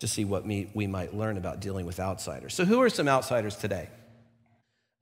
to 0.00 0.08
see 0.08 0.24
what 0.24 0.44
we, 0.44 0.68
we 0.74 0.88
might 0.88 1.14
learn 1.14 1.36
about 1.36 1.60
dealing 1.60 1.86
with 1.86 2.00
outsiders. 2.00 2.54
So, 2.54 2.64
who 2.64 2.82
are 2.82 2.90
some 2.90 3.06
outsiders 3.06 3.54
today? 3.54 3.88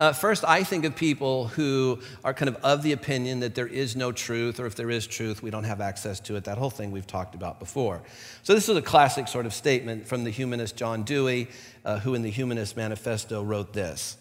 Uh, 0.01 0.13
first, 0.13 0.45
I 0.45 0.65
think 0.65 0.85
of 0.85 0.97
people 0.97 1.47
who 1.47 2.01
are 2.25 2.35
kind 2.35 2.49
of 2.49 2.57
of 2.65 2.83
the 2.83 2.91
opinion 2.91 3.41
that 3.41 3.55
there 3.55 3.69
is 3.69 3.95
no 3.95 4.11
truth, 4.11 4.59
or 4.59 4.67
if 4.67 4.75
there 4.75 4.91
is 4.91 5.07
truth, 5.07 5.41
we 5.41 5.51
don't 5.51 5.65
have 5.65 5.81
access 5.81 6.19
to 6.21 6.35
it. 6.35 6.45
That 6.45 6.59
whole 6.59 6.71
thing 6.71 6.91
we've 6.91 7.07
talked 7.07 7.37
about 7.37 7.61
before. 7.61 8.03
So, 8.43 8.55
this 8.55 8.69
is 8.69 8.77
a 8.77 8.83
classic 8.83 9.29
sort 9.29 9.47
of 9.47 9.55
statement 9.55 10.09
from 10.09 10.25
the 10.25 10.31
humanist 10.31 10.77
John 10.77 11.05
Dewey, 11.05 11.49
uh, 11.85 12.01
who 12.01 12.15
in 12.15 12.23
the 12.23 12.31
Humanist 12.31 12.77
Manifesto 12.77 13.41
wrote 13.41 13.73
this 13.73 14.17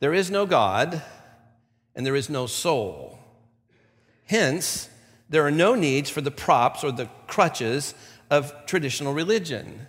There 0.00 0.14
is 0.14 0.30
no 0.30 0.46
God, 0.46 1.02
and 1.94 2.06
there 2.06 2.16
is 2.16 2.30
no 2.30 2.46
soul. 2.46 3.18
Hence, 4.24 4.88
there 5.28 5.46
are 5.46 5.50
no 5.50 5.74
needs 5.74 6.08
for 6.08 6.22
the 6.22 6.30
props 6.30 6.82
or 6.82 6.90
the 6.90 7.10
crutches 7.26 7.92
of 8.30 8.54
traditional 8.64 9.12
religion. 9.12 9.88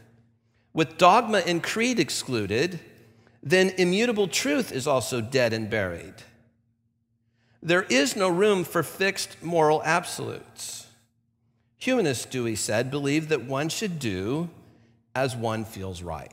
With 0.73 0.97
dogma 0.97 1.39
and 1.39 1.63
creed 1.63 1.97
excluded, 1.97 2.81
then 3.41 3.69
immutable 3.77 4.27
truth 4.27 4.71
is 4.71 4.87
also 4.87 5.21
dead 5.21 5.53
and 5.53 5.69
buried. 5.69 6.15
There 7.61 7.83
is 7.83 8.15
no 8.15 8.29
room 8.29 8.63
for 8.63 8.83
fixed 8.83 9.41
moral 9.43 9.81
absolutes. 9.83 10.87
Humanists, 11.77 12.25
Dewey 12.25 12.55
said, 12.55 12.91
believe 12.91 13.29
that 13.29 13.43
one 13.43 13.69
should 13.69 13.99
do 13.99 14.49
as 15.15 15.35
one 15.35 15.65
feels 15.65 16.01
right. 16.01 16.31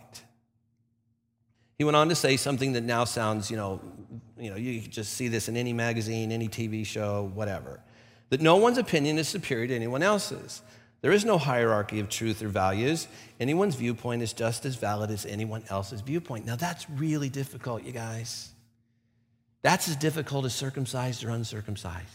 He 1.78 1.84
went 1.84 1.96
on 1.96 2.08
to 2.08 2.14
say 2.14 2.36
something 2.36 2.72
that 2.72 2.82
now 2.82 3.04
sounds, 3.04 3.50
you 3.50 3.56
know, 3.56 3.80
you 4.38 4.50
know, 4.50 4.56
you 4.56 4.80
just 4.80 5.12
see 5.12 5.28
this 5.28 5.48
in 5.48 5.56
any 5.56 5.72
magazine, 5.72 6.32
any 6.32 6.48
TV 6.48 6.84
show, 6.86 7.30
whatever. 7.34 7.80
That 8.30 8.40
no 8.40 8.56
one's 8.56 8.78
opinion 8.78 9.18
is 9.18 9.28
superior 9.28 9.66
to 9.68 9.74
anyone 9.74 10.02
else's. 10.02 10.62
There 11.02 11.12
is 11.12 11.24
no 11.24 11.38
hierarchy 11.38 12.00
of 12.00 12.08
truth 12.08 12.42
or 12.42 12.48
values. 12.48 13.06
Anyone's 13.38 13.74
viewpoint 13.74 14.22
is 14.22 14.32
just 14.32 14.64
as 14.64 14.76
valid 14.76 15.10
as 15.10 15.26
anyone 15.26 15.62
else's 15.68 16.00
viewpoint. 16.00 16.46
Now, 16.46 16.56
that's 16.56 16.88
really 16.90 17.28
difficult, 17.28 17.84
you 17.84 17.92
guys. 17.92 18.50
That's 19.62 19.88
as 19.88 19.96
difficult 19.96 20.44
as 20.44 20.54
circumcised 20.54 21.24
or 21.24 21.30
uncircumcised. 21.30 22.06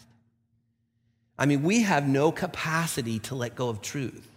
I 1.37 1.45
mean, 1.45 1.63
we 1.63 1.81
have 1.81 2.07
no 2.07 2.31
capacity 2.31 3.19
to 3.19 3.35
let 3.35 3.55
go 3.55 3.69
of 3.69 3.81
truth 3.81 4.27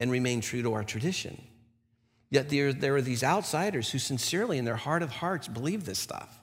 and 0.00 0.10
remain 0.10 0.40
true 0.40 0.62
to 0.62 0.72
our 0.74 0.84
tradition. 0.84 1.40
Yet 2.30 2.48
there, 2.48 2.72
there 2.72 2.96
are 2.96 3.02
these 3.02 3.22
outsiders 3.22 3.90
who 3.90 3.98
sincerely, 3.98 4.58
in 4.58 4.64
their 4.64 4.76
heart 4.76 5.02
of 5.02 5.10
hearts, 5.10 5.48
believe 5.48 5.84
this 5.84 5.98
stuff. 5.98 6.40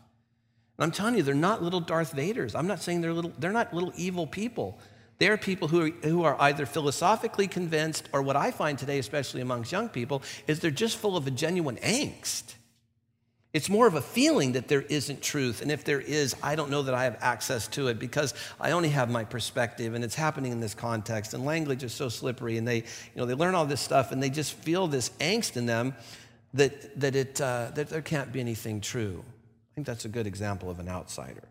And 0.78 0.84
I'm 0.84 0.92
telling 0.92 1.16
you, 1.16 1.24
they're 1.24 1.36
not 1.36 1.64
little 1.64 1.80
Darth 1.82 2.16
Vaders. 2.16 2.56
I'm 2.56 2.68
not 2.68 2.82
saying 2.82 3.02
they're 3.02 3.12
little, 3.12 3.34
they're 3.40 3.52
not 3.52 3.74
little 3.74 3.92
evil 3.98 4.26
people. 4.26 4.80
They're 5.20 5.38
people 5.38 5.68
who 5.68 5.88
are, 5.88 5.90
who 5.90 6.24
are 6.24 6.36
either 6.40 6.66
philosophically 6.66 7.48
convinced, 7.48 8.10
or 8.14 8.22
what 8.22 8.36
I 8.36 8.52
find 8.52 8.80
today, 8.80 9.00
especially 9.00 9.42
amongst 9.42 9.72
young 9.72 9.90
people, 9.90 10.24
is 10.48 10.60
they're 10.60 10.72
just 10.72 10.98
full 10.98 11.18
of 11.18 11.28
a 11.28 11.32
genuine 11.32 11.76
angst. 11.78 12.56
It's 13.52 13.68
more 13.68 13.88
of 13.88 13.96
a 13.96 14.02
feeling 14.02 14.52
that 14.52 14.68
there 14.68 14.84
isn't 14.84 15.22
truth. 15.22 15.62
And 15.62 15.72
if 15.72 15.84
there 15.84 16.00
is, 16.00 16.36
I 16.44 16.56
don't 16.56 16.70
know 16.70 16.84
that 16.84 16.94
I 16.94 17.06
have 17.06 17.18
access 17.20 17.68
to 17.70 17.88
it 17.88 17.98
because 17.98 18.36
I 18.60 18.72
only 18.72 18.90
have 18.90 19.10
my 19.10 19.24
perspective 19.24 19.96
and 19.96 20.04
it's 20.04 20.14
happening 20.14 20.52
in 20.52 20.60
this 20.60 20.76
context. 20.76 21.34
And 21.34 21.44
language 21.44 21.84
is 21.84 21.92
so 21.92 22.10
slippery 22.10 22.58
and 22.58 22.68
they, 22.68 22.78
you 22.78 22.84
know, 23.16 23.26
they 23.26 23.34
learn 23.34 23.56
all 23.56 23.66
this 23.66 23.82
stuff 23.82 24.12
and 24.12 24.22
they 24.22 24.30
just 24.30 24.54
feel 24.54 24.86
this 24.88 25.10
angst 25.20 25.58
in 25.58 25.66
them 25.66 25.96
that, 26.54 27.00
that, 27.00 27.16
it, 27.16 27.42
uh, 27.42 27.72
that 27.74 27.90
there 27.90 28.04
can't 28.04 28.32
be 28.32 28.40
anything 28.40 28.82
true. 28.82 29.24
I 29.26 29.70
think 29.74 29.88
that's 29.88 30.06
a 30.06 30.10
good 30.10 30.28
example 30.28 30.70
of 30.70 30.80
an 30.80 30.88
outsider. 30.88 31.44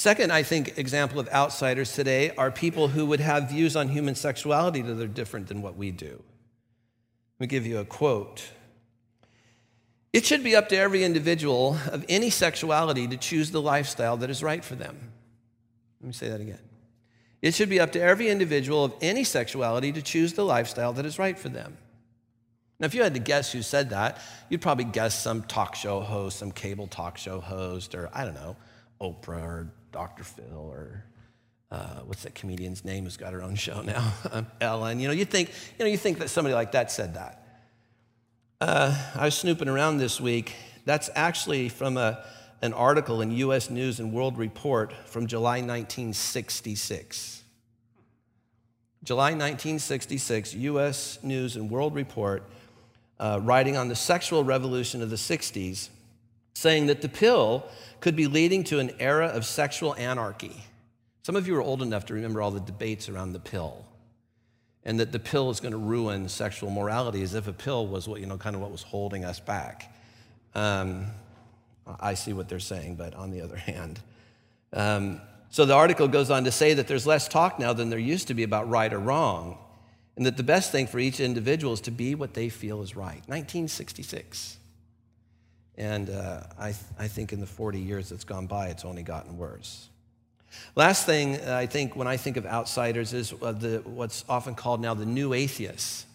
Second, 0.00 0.32
I 0.32 0.44
think, 0.44 0.78
example 0.78 1.20
of 1.20 1.28
outsiders 1.28 1.92
today 1.92 2.30
are 2.38 2.50
people 2.50 2.88
who 2.88 3.04
would 3.04 3.20
have 3.20 3.50
views 3.50 3.76
on 3.76 3.88
human 3.88 4.14
sexuality 4.14 4.80
that 4.80 4.98
are 4.98 5.06
different 5.06 5.48
than 5.48 5.60
what 5.60 5.76
we 5.76 5.90
do. 5.90 6.22
Let 7.38 7.40
me 7.40 7.46
give 7.48 7.66
you 7.66 7.76
a 7.76 7.84
quote. 7.84 8.48
It 10.14 10.24
should 10.24 10.42
be 10.42 10.56
up 10.56 10.70
to 10.70 10.76
every 10.78 11.04
individual 11.04 11.76
of 11.92 12.06
any 12.08 12.30
sexuality 12.30 13.08
to 13.08 13.18
choose 13.18 13.50
the 13.50 13.60
lifestyle 13.60 14.16
that 14.16 14.30
is 14.30 14.42
right 14.42 14.64
for 14.64 14.74
them. 14.74 15.12
Let 16.00 16.06
me 16.06 16.14
say 16.14 16.30
that 16.30 16.40
again. 16.40 16.62
It 17.42 17.52
should 17.52 17.68
be 17.68 17.78
up 17.78 17.92
to 17.92 18.00
every 18.00 18.30
individual 18.30 18.86
of 18.86 18.94
any 19.02 19.22
sexuality 19.22 19.92
to 19.92 20.00
choose 20.00 20.32
the 20.32 20.46
lifestyle 20.46 20.94
that 20.94 21.04
is 21.04 21.18
right 21.18 21.38
for 21.38 21.50
them. 21.50 21.76
Now, 22.78 22.86
if 22.86 22.94
you 22.94 23.02
had 23.02 23.12
to 23.12 23.20
guess 23.20 23.52
who 23.52 23.60
said 23.60 23.90
that, 23.90 24.18
you'd 24.48 24.62
probably 24.62 24.84
guess 24.84 25.22
some 25.22 25.42
talk 25.42 25.74
show 25.74 26.00
host, 26.00 26.38
some 26.38 26.52
cable 26.52 26.86
talk 26.86 27.18
show 27.18 27.38
host, 27.38 27.94
or 27.94 28.08
I 28.14 28.24
don't 28.24 28.32
know, 28.32 28.56
Oprah 28.98 29.42
or 29.42 29.72
Dr. 29.92 30.24
Phil 30.24 30.44
or 30.54 31.04
uh, 31.70 32.00
what's 32.06 32.24
that 32.24 32.34
comedian's 32.34 32.84
name 32.84 33.04
who's 33.04 33.16
got 33.16 33.32
her 33.32 33.42
own 33.42 33.54
show 33.54 33.82
now? 33.82 34.12
Ellen. 34.60 34.98
You 34.98 35.08
know, 35.08 35.14
you 35.14 35.24
think, 35.24 35.50
you 35.78 35.84
know, 35.84 35.90
you 35.90 35.96
think 35.96 36.18
that 36.18 36.28
somebody 36.28 36.54
like 36.54 36.72
that 36.72 36.90
said 36.90 37.14
that. 37.14 37.36
Uh, 38.60 38.96
I 39.14 39.26
was 39.26 39.36
snooping 39.36 39.68
around 39.68 39.98
this 39.98 40.20
week. 40.20 40.54
That's 40.84 41.08
actually 41.14 41.68
from 41.68 41.96
a, 41.96 42.24
an 42.60 42.72
article 42.72 43.20
in 43.22 43.30
U.S. 43.32 43.70
News 43.70 44.00
and 44.00 44.12
World 44.12 44.36
Report 44.36 44.92
from 45.06 45.26
July 45.26 45.62
1966. 45.62 47.42
July 49.02 49.30
1966, 49.30 50.54
U.S. 50.54 51.18
News 51.22 51.56
and 51.56 51.70
World 51.70 51.94
Report, 51.94 52.42
uh, 53.18 53.40
writing 53.42 53.76
on 53.76 53.88
the 53.88 53.96
sexual 53.96 54.44
revolution 54.44 55.00
of 55.00 55.08
the 55.08 55.16
60s, 55.16 55.88
saying 56.54 56.86
that 56.86 57.02
the 57.02 57.08
pill 57.08 57.64
could 58.00 58.16
be 58.16 58.26
leading 58.26 58.64
to 58.64 58.78
an 58.78 58.90
era 58.98 59.26
of 59.26 59.44
sexual 59.44 59.94
anarchy. 59.94 60.64
Some 61.22 61.36
of 61.36 61.46
you 61.46 61.56
are 61.56 61.62
old 61.62 61.82
enough 61.82 62.06
to 62.06 62.14
remember 62.14 62.40
all 62.40 62.50
the 62.50 62.60
debates 62.60 63.08
around 63.08 63.32
the 63.32 63.40
pill 63.40 63.84
and 64.84 64.98
that 65.00 65.12
the 65.12 65.18
pill 65.18 65.50
is 65.50 65.60
going 65.60 65.72
to 65.72 65.78
ruin 65.78 66.28
sexual 66.28 66.70
morality 66.70 67.22
as 67.22 67.34
if 67.34 67.46
a 67.46 67.52
pill 67.52 67.86
was 67.86 68.08
what, 68.08 68.20
you 68.20 68.26
know, 68.26 68.38
kind 68.38 68.56
of 68.56 68.62
what 68.62 68.70
was 68.70 68.82
holding 68.82 69.24
us 69.24 69.38
back. 69.38 69.94
Um, 70.54 71.06
I 72.00 72.14
see 72.14 72.32
what 72.32 72.48
they're 72.48 72.58
saying, 72.58 72.96
but 72.96 73.14
on 73.14 73.30
the 73.30 73.42
other 73.42 73.56
hand. 73.70 74.00
Um, 74.72 75.20
so 75.50 75.64
the 75.64 75.74
article 75.74 76.08
goes 76.08 76.30
on 76.30 76.44
to 76.44 76.52
say 76.52 76.74
that 76.74 76.86
there's 76.86 77.06
less 77.06 77.26
talk 77.28 77.58
now 77.58 77.72
than 77.72 77.90
there 77.90 77.98
used 77.98 78.28
to 78.28 78.34
be 78.34 78.44
about 78.44 78.68
right 78.68 78.92
or 78.92 79.00
wrong, 79.00 79.58
and 80.16 80.24
that 80.24 80.36
the 80.36 80.42
best 80.42 80.70
thing 80.70 80.86
for 80.86 80.98
each 80.98 81.18
individual 81.18 81.72
is 81.72 81.80
to 81.82 81.90
be 81.90 82.14
what 82.14 82.34
they 82.34 82.48
feel 82.48 82.82
is 82.82 82.94
right. 82.94 83.22
1966. 83.26 84.58
And 85.76 86.10
uh, 86.10 86.42
I, 86.58 86.72
th- 86.72 86.84
I 86.98 87.08
think 87.08 87.32
in 87.32 87.40
the 87.40 87.46
40 87.46 87.80
years 87.80 88.10
that's 88.10 88.24
gone 88.24 88.46
by, 88.46 88.68
it's 88.68 88.84
only 88.84 89.02
gotten 89.02 89.38
worse. 89.38 89.88
Last 90.74 91.06
thing 91.06 91.40
I 91.40 91.66
think 91.66 91.94
when 91.94 92.08
I 92.08 92.16
think 92.16 92.36
of 92.36 92.44
outsiders 92.44 93.12
is 93.12 93.32
uh, 93.40 93.52
the, 93.52 93.82
what's 93.84 94.24
often 94.28 94.54
called 94.54 94.80
now 94.80 94.94
the 94.94 95.06
new 95.06 95.32
atheists. 95.32 96.06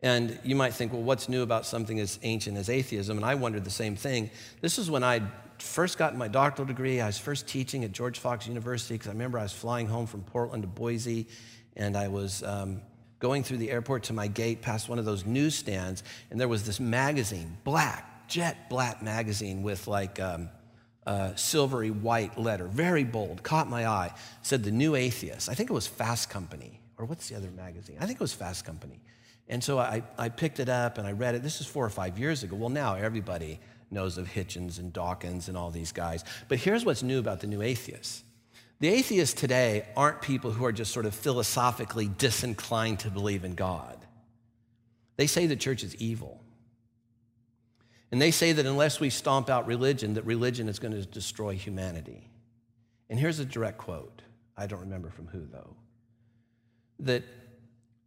And 0.00 0.38
you 0.42 0.56
might 0.56 0.74
think, 0.74 0.92
well, 0.92 1.02
what's 1.02 1.28
new 1.28 1.42
about 1.42 1.64
something 1.66 2.00
as 2.00 2.18
ancient 2.22 2.56
as 2.56 2.68
atheism? 2.68 3.16
And 3.16 3.24
I 3.24 3.36
wondered 3.36 3.64
the 3.64 3.70
same 3.70 3.94
thing. 3.94 4.30
This 4.60 4.78
is 4.78 4.90
when 4.90 5.04
I 5.04 5.22
first 5.58 5.98
got 5.98 6.16
my 6.16 6.26
doctoral 6.26 6.66
degree. 6.66 7.00
I 7.00 7.06
was 7.06 7.18
first 7.18 7.46
teaching 7.46 7.84
at 7.84 7.92
George 7.92 8.18
Fox 8.18 8.48
University 8.48 8.94
because 8.94 9.08
I 9.08 9.12
remember 9.12 9.38
I 9.38 9.42
was 9.42 9.52
flying 9.52 9.86
home 9.86 10.06
from 10.06 10.22
Portland 10.22 10.64
to 10.64 10.68
Boise 10.68 11.28
and 11.76 11.96
I 11.96 12.08
was 12.08 12.42
um, 12.42 12.82
going 13.18 13.42
through 13.42 13.58
the 13.58 13.70
airport 13.70 14.04
to 14.04 14.12
my 14.12 14.26
gate 14.26 14.62
past 14.62 14.88
one 14.88 14.98
of 14.98 15.04
those 15.04 15.24
newsstands, 15.24 16.02
and 16.30 16.40
there 16.40 16.48
was 16.48 16.66
this 16.66 16.80
magazine, 16.80 17.56
black, 17.64 18.08
jet 18.32 18.70
black 18.70 19.02
magazine 19.02 19.62
with 19.62 19.86
like 19.86 20.18
um, 20.18 20.48
silvery 21.36 21.90
white 21.90 22.38
letter, 22.38 22.66
very 22.66 23.04
bold, 23.04 23.42
caught 23.42 23.68
my 23.68 23.86
eye. 23.86 24.10
Said 24.40 24.64
the 24.64 24.70
New 24.70 24.94
Atheist. 24.94 25.50
I 25.50 25.54
think 25.54 25.68
it 25.68 25.74
was 25.74 25.86
Fast 25.86 26.30
Company, 26.30 26.80
or 26.96 27.04
what's 27.04 27.28
the 27.28 27.36
other 27.36 27.50
magazine? 27.50 27.96
I 28.00 28.06
think 28.06 28.16
it 28.16 28.24
was 28.24 28.32
Fast 28.32 28.64
Company. 28.64 29.00
And 29.48 29.62
so 29.62 29.78
I, 29.78 30.02
I 30.16 30.30
picked 30.30 30.60
it 30.60 30.70
up 30.70 30.96
and 30.96 31.06
I 31.06 31.12
read 31.12 31.34
it. 31.34 31.42
This 31.42 31.60
is 31.60 31.66
four 31.66 31.84
or 31.84 31.90
five 31.90 32.18
years 32.18 32.42
ago. 32.42 32.56
Well, 32.56 32.70
now 32.70 32.94
everybody 32.94 33.60
knows 33.90 34.16
of 34.16 34.28
Hitchens 34.28 34.78
and 34.78 34.92
Dawkins 34.94 35.48
and 35.48 35.56
all 35.56 35.70
these 35.70 35.92
guys. 35.92 36.24
But 36.48 36.58
here's 36.58 36.86
what's 36.86 37.02
new 37.02 37.18
about 37.18 37.40
the 37.40 37.46
new 37.46 37.62
atheists 37.62 38.24
the 38.80 38.88
atheists 38.88 39.40
today 39.40 39.86
aren't 39.96 40.22
people 40.22 40.50
who 40.50 40.64
are 40.64 40.72
just 40.72 40.92
sort 40.92 41.06
of 41.06 41.14
philosophically 41.14 42.08
disinclined 42.08 42.98
to 43.00 43.10
believe 43.10 43.44
in 43.44 43.54
God. 43.54 43.96
They 45.16 45.28
say 45.28 45.46
the 45.46 45.54
church 45.54 45.84
is 45.84 45.94
evil. 45.96 46.41
And 48.12 48.20
they 48.20 48.30
say 48.30 48.52
that 48.52 48.66
unless 48.66 49.00
we 49.00 49.08
stomp 49.08 49.48
out 49.48 49.66
religion, 49.66 50.14
that 50.14 50.26
religion 50.26 50.68
is 50.68 50.78
going 50.78 50.92
to 50.92 51.04
destroy 51.06 51.54
humanity. 51.54 52.28
And 53.08 53.18
here's 53.18 53.38
a 53.38 53.44
direct 53.44 53.78
quote. 53.78 54.20
I 54.54 54.66
don't 54.66 54.80
remember 54.80 55.08
from 55.08 55.28
who, 55.28 55.46
though. 55.50 55.74
That 57.00 57.24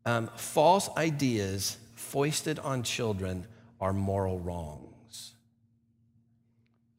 um, 0.05 0.29
false 0.35 0.89
ideas 0.95 1.77
foisted 1.95 2.59
on 2.59 2.83
children 2.83 3.47
are 3.81 3.93
moral 3.93 4.39
wrongs. 4.39 5.33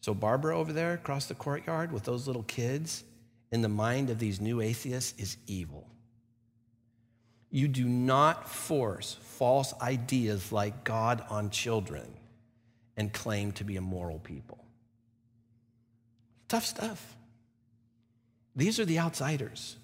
So, 0.00 0.12
Barbara 0.12 0.58
over 0.58 0.72
there 0.72 0.94
across 0.94 1.26
the 1.26 1.34
courtyard 1.34 1.92
with 1.92 2.02
those 2.02 2.26
little 2.26 2.42
kids, 2.42 3.04
in 3.52 3.62
the 3.62 3.68
mind 3.68 4.10
of 4.10 4.18
these 4.18 4.40
new 4.40 4.60
atheists, 4.60 5.14
is 5.16 5.36
evil. 5.46 5.88
You 7.50 7.68
do 7.68 7.84
not 7.84 8.48
force 8.48 9.16
false 9.20 9.72
ideas 9.80 10.50
like 10.50 10.82
God 10.82 11.25
on 11.30 11.50
children 11.50 12.15
and 12.96 13.12
claim 13.12 13.52
to 13.52 13.64
be 13.64 13.76
a 13.76 13.80
moral 13.80 14.18
people. 14.18 14.64
Tough 16.48 16.64
stuff. 16.64 17.16
These 18.54 18.80
are 18.80 18.84
the 18.84 18.98
outsiders. 18.98 19.76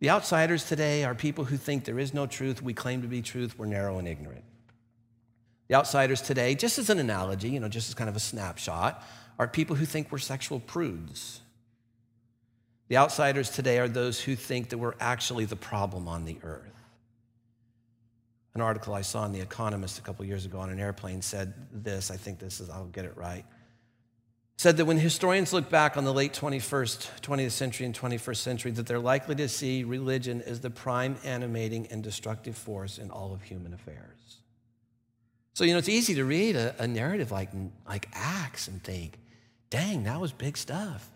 The 0.00 0.10
outsiders 0.10 0.64
today 0.64 1.04
are 1.04 1.14
people 1.14 1.44
who 1.44 1.56
think 1.56 1.84
there 1.84 1.98
is 1.98 2.14
no 2.14 2.26
truth, 2.26 2.62
we 2.62 2.72
claim 2.72 3.02
to 3.02 3.08
be 3.08 3.20
truth, 3.20 3.58
we're 3.58 3.66
narrow 3.66 3.98
and 3.98 4.06
ignorant. 4.06 4.44
The 5.66 5.74
outsiders 5.74 6.22
today, 6.22 6.54
just 6.54 6.78
as 6.78 6.88
an 6.88 6.98
analogy, 6.98 7.50
you 7.50 7.60
know, 7.60 7.68
just 7.68 7.88
as 7.88 7.94
kind 7.94 8.08
of 8.08 8.16
a 8.16 8.20
snapshot, 8.20 9.04
are 9.38 9.48
people 9.48 9.76
who 9.76 9.84
think 9.84 10.10
we're 10.12 10.18
sexual 10.18 10.60
prudes. 10.60 11.40
The 12.88 12.96
outsiders 12.96 13.50
today 13.50 13.78
are 13.78 13.88
those 13.88 14.20
who 14.20 14.34
think 14.34 14.70
that 14.70 14.78
we're 14.78 14.94
actually 15.00 15.44
the 15.44 15.56
problem 15.56 16.08
on 16.08 16.24
the 16.24 16.38
earth. 16.42 16.77
An 18.58 18.62
article 18.62 18.92
I 18.92 19.02
saw 19.02 19.24
in 19.24 19.30
The 19.30 19.40
Economist 19.40 20.00
a 20.00 20.02
couple 20.02 20.24
years 20.24 20.44
ago 20.44 20.58
on 20.58 20.68
an 20.68 20.80
airplane 20.80 21.22
said 21.22 21.54
this. 21.72 22.10
I 22.10 22.16
think 22.16 22.40
this 22.40 22.58
is, 22.58 22.68
I'll 22.68 22.86
get 22.86 23.04
it 23.04 23.16
right. 23.16 23.44
Said 24.56 24.78
that 24.78 24.84
when 24.84 24.98
historians 24.98 25.52
look 25.52 25.70
back 25.70 25.96
on 25.96 26.04
the 26.04 26.12
late 26.12 26.32
21st, 26.32 27.20
20th 27.20 27.52
century, 27.52 27.86
and 27.86 27.94
21st 27.94 28.36
century, 28.38 28.70
that 28.72 28.86
they're 28.86 28.98
likely 28.98 29.36
to 29.36 29.48
see 29.48 29.84
religion 29.84 30.42
as 30.42 30.58
the 30.58 30.70
prime 30.70 31.16
animating 31.22 31.86
and 31.92 32.02
destructive 32.02 32.56
force 32.56 32.98
in 32.98 33.12
all 33.12 33.32
of 33.32 33.42
human 33.42 33.72
affairs. 33.72 34.38
So, 35.54 35.62
you 35.62 35.72
know, 35.72 35.78
it's 35.78 35.88
easy 35.88 36.16
to 36.16 36.24
read 36.24 36.56
a, 36.56 36.74
a 36.82 36.88
narrative 36.88 37.30
like, 37.30 37.50
like 37.86 38.08
Acts 38.12 38.66
and 38.66 38.82
think, 38.82 39.20
dang, 39.70 40.02
that 40.02 40.20
was 40.20 40.32
big 40.32 40.56
stuff. 40.56 41.08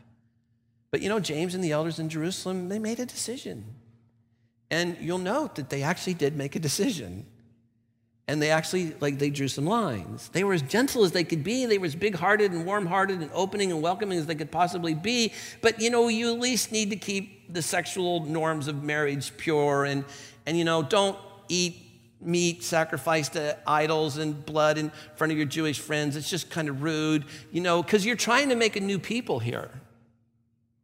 But 0.92 1.02
you 1.02 1.08
know, 1.08 1.18
James 1.18 1.56
and 1.56 1.64
the 1.64 1.72
elders 1.72 1.98
in 1.98 2.08
Jerusalem, 2.08 2.68
they 2.68 2.78
made 2.78 3.00
a 3.00 3.06
decision. 3.06 3.64
And 4.72 4.96
you'll 5.02 5.18
note 5.18 5.56
that 5.56 5.68
they 5.68 5.82
actually 5.82 6.14
did 6.14 6.34
make 6.34 6.56
a 6.56 6.58
decision. 6.58 7.26
And 8.26 8.40
they 8.40 8.50
actually, 8.50 8.94
like, 9.00 9.18
they 9.18 9.28
drew 9.28 9.46
some 9.46 9.66
lines. 9.66 10.30
They 10.32 10.44
were 10.44 10.54
as 10.54 10.62
gentle 10.62 11.04
as 11.04 11.12
they 11.12 11.24
could 11.24 11.44
be. 11.44 11.66
They 11.66 11.76
were 11.76 11.84
as 11.84 11.94
big 11.94 12.14
hearted 12.14 12.52
and 12.52 12.64
warm 12.64 12.86
hearted 12.86 13.20
and 13.20 13.30
opening 13.34 13.70
and 13.70 13.82
welcoming 13.82 14.18
as 14.18 14.24
they 14.24 14.34
could 14.34 14.50
possibly 14.50 14.94
be. 14.94 15.34
But, 15.60 15.78
you 15.78 15.90
know, 15.90 16.08
you 16.08 16.32
at 16.32 16.40
least 16.40 16.72
need 16.72 16.88
to 16.88 16.96
keep 16.96 17.52
the 17.52 17.60
sexual 17.60 18.24
norms 18.24 18.66
of 18.66 18.82
marriage 18.82 19.36
pure 19.36 19.84
and, 19.84 20.06
and 20.46 20.56
you 20.56 20.64
know, 20.64 20.82
don't 20.82 21.18
eat 21.48 21.76
meat 22.22 22.62
sacrificed 22.62 23.34
to 23.34 23.58
idols 23.66 24.16
and 24.16 24.46
blood 24.46 24.78
in 24.78 24.90
front 25.16 25.32
of 25.32 25.36
your 25.36 25.46
Jewish 25.46 25.80
friends. 25.80 26.16
It's 26.16 26.30
just 26.30 26.48
kind 26.48 26.70
of 26.70 26.82
rude, 26.82 27.26
you 27.50 27.60
know, 27.60 27.82
because 27.82 28.06
you're 28.06 28.16
trying 28.16 28.48
to 28.48 28.56
make 28.56 28.76
a 28.76 28.80
new 28.80 28.98
people 28.98 29.38
here. 29.38 29.68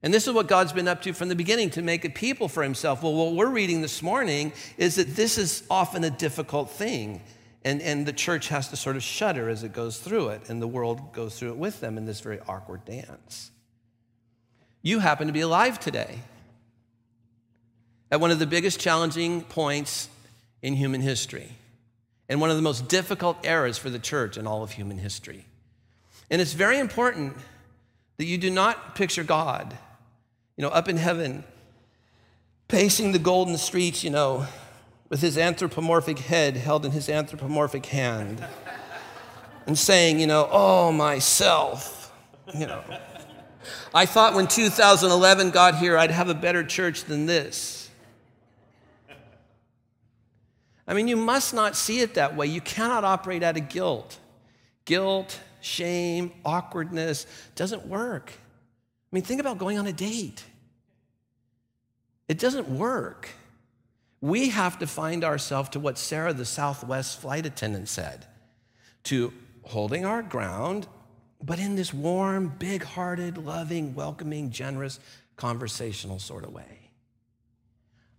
And 0.03 0.15
this 0.15 0.29
is 0.29 0.33
what 0.33 0.47
God's 0.47 0.73
been 0.73 0.87
up 0.87 1.03
to 1.03 1.13
from 1.13 1.29
the 1.29 1.35
beginning 1.35 1.71
to 1.71 1.83
make 1.83 2.05
a 2.05 2.11
people 2.11 2.49
for 2.49 2.63
himself. 2.63 3.03
Well, 3.03 3.15
what 3.15 3.35
we're 3.35 3.49
reading 3.49 3.83
this 3.83 4.01
morning 4.01 4.53
is 4.77 4.95
that 4.95 5.17
this 5.17 5.39
is 5.39 5.65
often 5.69 6.05
a 6.05 6.11
difficult 6.11 6.71
thing. 6.71 7.21
And, 7.65 7.83
and 7.83 8.07
the 8.07 8.13
church 8.13 8.49
has 8.49 8.69
to 8.69 8.77
sort 8.77 8.95
of 8.95 9.03
shudder 9.03 9.49
as 9.49 9.65
it 9.65 9.73
goes 9.73 9.99
through 9.99 10.29
it, 10.29 10.49
and 10.49 10.63
the 10.63 10.69
world 10.69 11.13
goes 11.13 11.37
through 11.37 11.51
it 11.51 11.57
with 11.57 11.81
them 11.81 11.99
in 11.99 12.07
this 12.07 12.21
very 12.21 12.39
awkward 12.47 12.85
dance. 12.85 13.51
You 14.81 15.01
happen 15.01 15.27
to 15.27 15.33
be 15.33 15.41
alive 15.41 15.81
today 15.81 16.21
at 18.13 18.21
one 18.21 18.31
of 18.31 18.39
the 18.39 18.47
biggest 18.47 18.79
challenging 18.79 19.43
points 19.43 20.09
in 20.63 20.75
human 20.75 21.01
history, 21.01 21.51
and 22.29 22.41
one 22.41 22.49
of 22.49 22.57
the 22.57 22.63
most 22.63 22.89
difficult 22.89 23.45
eras 23.45 23.77
for 23.77 23.91
the 23.91 23.99
church 23.99 24.39
in 24.39 24.47
all 24.47 24.63
of 24.63 24.71
human 24.71 24.99
history. 24.99 25.45
And 26.31 26.41
it's 26.41 26.53
very 26.53 26.79
important 26.79 27.37
that 28.19 28.25
you 28.25 28.39
do 28.39 28.51
not 28.51 28.95
picture 28.95 29.25
God 29.25 29.77
you 30.59 30.63
know, 30.63 30.71
up 30.71 30.89
in 30.89 30.97
heaven, 30.97 31.45
pacing 32.67 33.13
the 33.13 33.19
golden 33.21 33.57
streets, 33.57 34.03
you 34.03 34.11
know, 34.11 34.45
with 35.09 35.21
his 35.21 35.39
anthropomorphic 35.39 36.19
head 36.19 36.57
held 36.57 36.85
in 36.85 36.91
his 36.91 37.09
anthropomorphic 37.09 37.87
hand, 37.87 38.45
and 39.67 39.79
saying, 39.79 40.19
you 40.19 40.27
know, 40.27 40.49
oh, 40.51 40.91
myself, 40.91 42.13
you 42.53 42.67
know. 42.67 42.83
I 43.95 44.05
thought 44.05 44.35
when 44.35 44.49
2011 44.49 45.51
got 45.51 45.77
here, 45.77 45.97
I'd 45.97 46.11
have 46.11 46.29
a 46.29 46.35
better 46.35 46.65
church 46.65 47.05
than 47.05 47.27
this. 47.27 47.89
I 50.89 50.95
mean, 50.95 51.07
you 51.07 51.17
must 51.17 51.55
not 51.55 51.77
see 51.77 52.01
it 52.01 52.15
that 52.15 52.35
way. 52.35 52.49
You 52.49 52.63
cannot 52.63 53.05
operate 53.05 53.45
out 53.45 53.57
of 53.57 53.69
guilt. 53.69 54.19
Guilt, 54.87 55.39
shame, 55.61 56.33
awkwardness 56.45 57.27
doesn't 57.55 57.87
work. 57.87 58.33
I 59.11 59.17
mean, 59.17 59.25
think 59.25 59.41
about 59.41 59.59
going 59.59 59.79
on 59.79 59.87
a 59.87 59.93
date. 59.93 60.45
It 62.29 62.39
doesn't 62.39 62.69
work. 62.69 63.31
We 64.21 64.51
have 64.51 64.79
to 64.81 64.87
find 64.87 65.25
ourselves 65.25 65.71
to 65.71 65.81
what 65.81 65.97
Sarah, 65.97 66.35
the 66.35 66.45
Southwest 66.45 67.21
flight 67.21 67.47
attendant, 67.47 67.89
said 67.89 68.27
to 69.05 69.33
holding 69.63 70.05
our 70.05 70.23
ground, 70.23 70.87
but 71.43 71.59
in 71.59 71.77
this 71.77 71.95
warm, 71.95 72.49
big 72.59 72.83
hearted, 72.83 73.39
loving, 73.39 73.95
welcoming, 73.95 74.51
generous, 74.51 74.99
conversational 75.37 76.19
sort 76.19 76.45
of 76.45 76.53
way. 76.53 76.91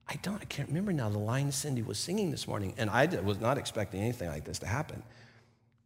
I 0.08 0.16
don't, 0.24 0.42
I 0.42 0.46
can't 0.46 0.70
remember 0.70 0.92
now 0.92 1.10
the 1.10 1.20
line 1.20 1.52
Cindy 1.52 1.84
was 1.84 2.00
singing 2.00 2.32
this 2.32 2.48
morning, 2.48 2.74
and 2.78 2.90
I 2.90 3.06
was 3.22 3.40
not 3.40 3.60
expecting 3.60 4.02
anything 4.02 4.30
like 4.30 4.46
this 4.46 4.58
to 4.60 4.66
happen. 4.66 5.04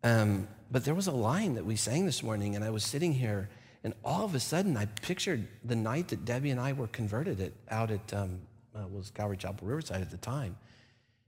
Um, 0.03 0.47
but 0.71 0.85
there 0.85 0.95
was 0.95 1.07
a 1.07 1.11
line 1.11 1.55
that 1.55 1.65
we 1.65 1.75
sang 1.75 2.05
this 2.05 2.23
morning, 2.23 2.55
and 2.55 2.63
I 2.63 2.69
was 2.69 2.85
sitting 2.85 3.13
here 3.13 3.49
and 3.83 3.93
all 4.03 4.23
of 4.23 4.33
a 4.33 4.39
sudden, 4.39 4.77
I 4.77 4.85
pictured 4.85 5.47
the 5.63 5.75
night 5.75 6.07
that 6.09 6.23
Debbie 6.23 6.51
and 6.51 6.59
I 6.59 6.73
were 6.73 6.87
converted 6.87 7.41
at, 7.41 7.51
out 7.69 7.91
at, 7.91 8.13
um, 8.13 8.39
uh, 8.73 8.87
was 8.87 9.11
Calvary 9.11 9.37
Chapel 9.37 9.67
Riverside 9.67 10.01
at 10.01 10.09
the 10.09 10.17
time. 10.17 10.55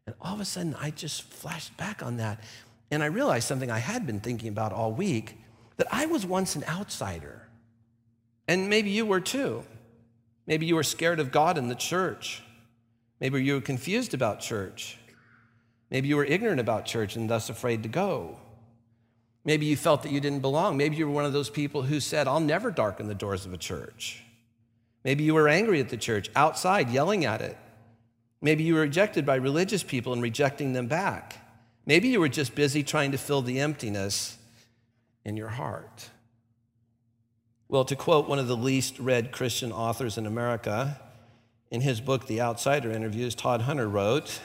And 0.06 0.16
all 0.22 0.34
of 0.34 0.40
a 0.40 0.46
sudden, 0.46 0.76
I 0.80 0.92
just 0.92 1.24
flashed 1.24 1.76
back 1.76 2.02
on 2.02 2.18
that. 2.18 2.42
And 2.92 3.04
I 3.04 3.08
realized 3.08 3.48
something 3.48 3.70
I 3.70 3.80
had 3.80 4.06
been 4.06 4.22
thinking 4.22 4.48
about 4.48 4.72
all 4.72 4.94
week 4.94 5.38
that 5.78 5.88
I 5.92 6.06
was 6.06 6.26
once 6.26 6.56
an 6.56 6.64
outsider. 6.64 7.48
And 8.48 8.70
maybe 8.70 8.90
you 8.90 9.06
were 9.06 9.20
too. 9.20 9.64
Maybe 10.48 10.66
you 10.66 10.76
were 10.76 10.84
scared 10.84 11.20
of 11.20 11.32
God 11.32 11.58
and 11.58 11.70
the 11.70 11.76
church. 11.76 12.42
Maybe 13.20 13.44
you 13.44 13.56
were 13.56 13.62
confused 13.62 14.14
about 14.14 14.40
church. 14.40 14.98
Maybe 15.90 16.08
you 16.08 16.16
were 16.16 16.26
ignorant 16.26 16.60
about 16.60 16.86
church 16.86 17.16
and 17.16 17.30
thus 17.30 17.50
afraid 17.50 17.84
to 17.84 17.90
go. 17.90 18.38
Maybe 19.46 19.68
you 19.68 19.78
felt 19.78 20.02
that 20.04 20.12
you 20.12 20.20
didn't 20.20 20.40
belong. 20.40 20.76
Maybe 20.76 20.98
you 20.98 21.08
were 21.08 21.14
one 21.14 21.26
of 21.26 21.34
those 21.34 21.52
people 21.52 21.84
who 21.84 22.00
said, 22.00 22.28
I'll 22.28 22.40
never 22.40 22.72
darken 22.72 23.08
the 23.08 23.16
doors 23.16 23.46
of 23.46 23.54
a 23.54 23.58
church. 23.58 24.24
Maybe 25.04 25.24
you 25.24 25.36
were 25.36 25.48
angry 25.48 25.80
at 25.80 25.90
the 25.90 25.98
church, 25.98 26.32
outside, 26.36 26.90
yelling 26.90 27.26
at 27.26 27.42
it. 27.42 27.56
Maybe 28.42 28.64
you 28.64 28.74
were 28.74 28.82
rejected 28.82 29.24
by 29.24 29.36
religious 29.36 29.84
people 29.84 30.14
and 30.14 30.22
rejecting 30.22 30.74
them 30.74 30.88
back. 30.88 31.38
Maybe 31.86 32.08
you 32.08 32.20
were 32.20 32.30
just 32.30 32.56
busy 32.56 32.82
trying 32.82 33.12
to 33.12 33.20
fill 33.20 33.44
the 33.44 33.60
emptiness 33.60 34.38
in 35.24 35.38
your 35.38 35.50
heart. 35.50 36.10
Well, 37.68 37.86
to 37.86 37.96
quote 37.96 38.28
one 38.28 38.40
of 38.40 38.48
the 38.48 38.58
least 38.58 38.98
read 38.98 39.32
Christian 39.32 39.72
authors 39.72 40.18
in 40.18 40.26
America, 40.26 41.00
in 41.70 41.82
his 41.82 42.02
book, 42.02 42.26
The 42.26 42.42
Outsider 42.42 42.92
Interviews, 42.92 43.36
Todd 43.36 43.62
Hunter 43.62 43.88
wrote, 43.88 44.40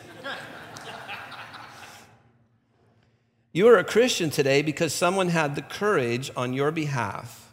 You 3.52 3.66
are 3.68 3.78
a 3.78 3.84
Christian 3.84 4.30
today 4.30 4.62
because 4.62 4.94
someone 4.94 5.28
had 5.28 5.56
the 5.56 5.62
courage 5.62 6.30
on 6.36 6.52
your 6.52 6.70
behalf 6.70 7.52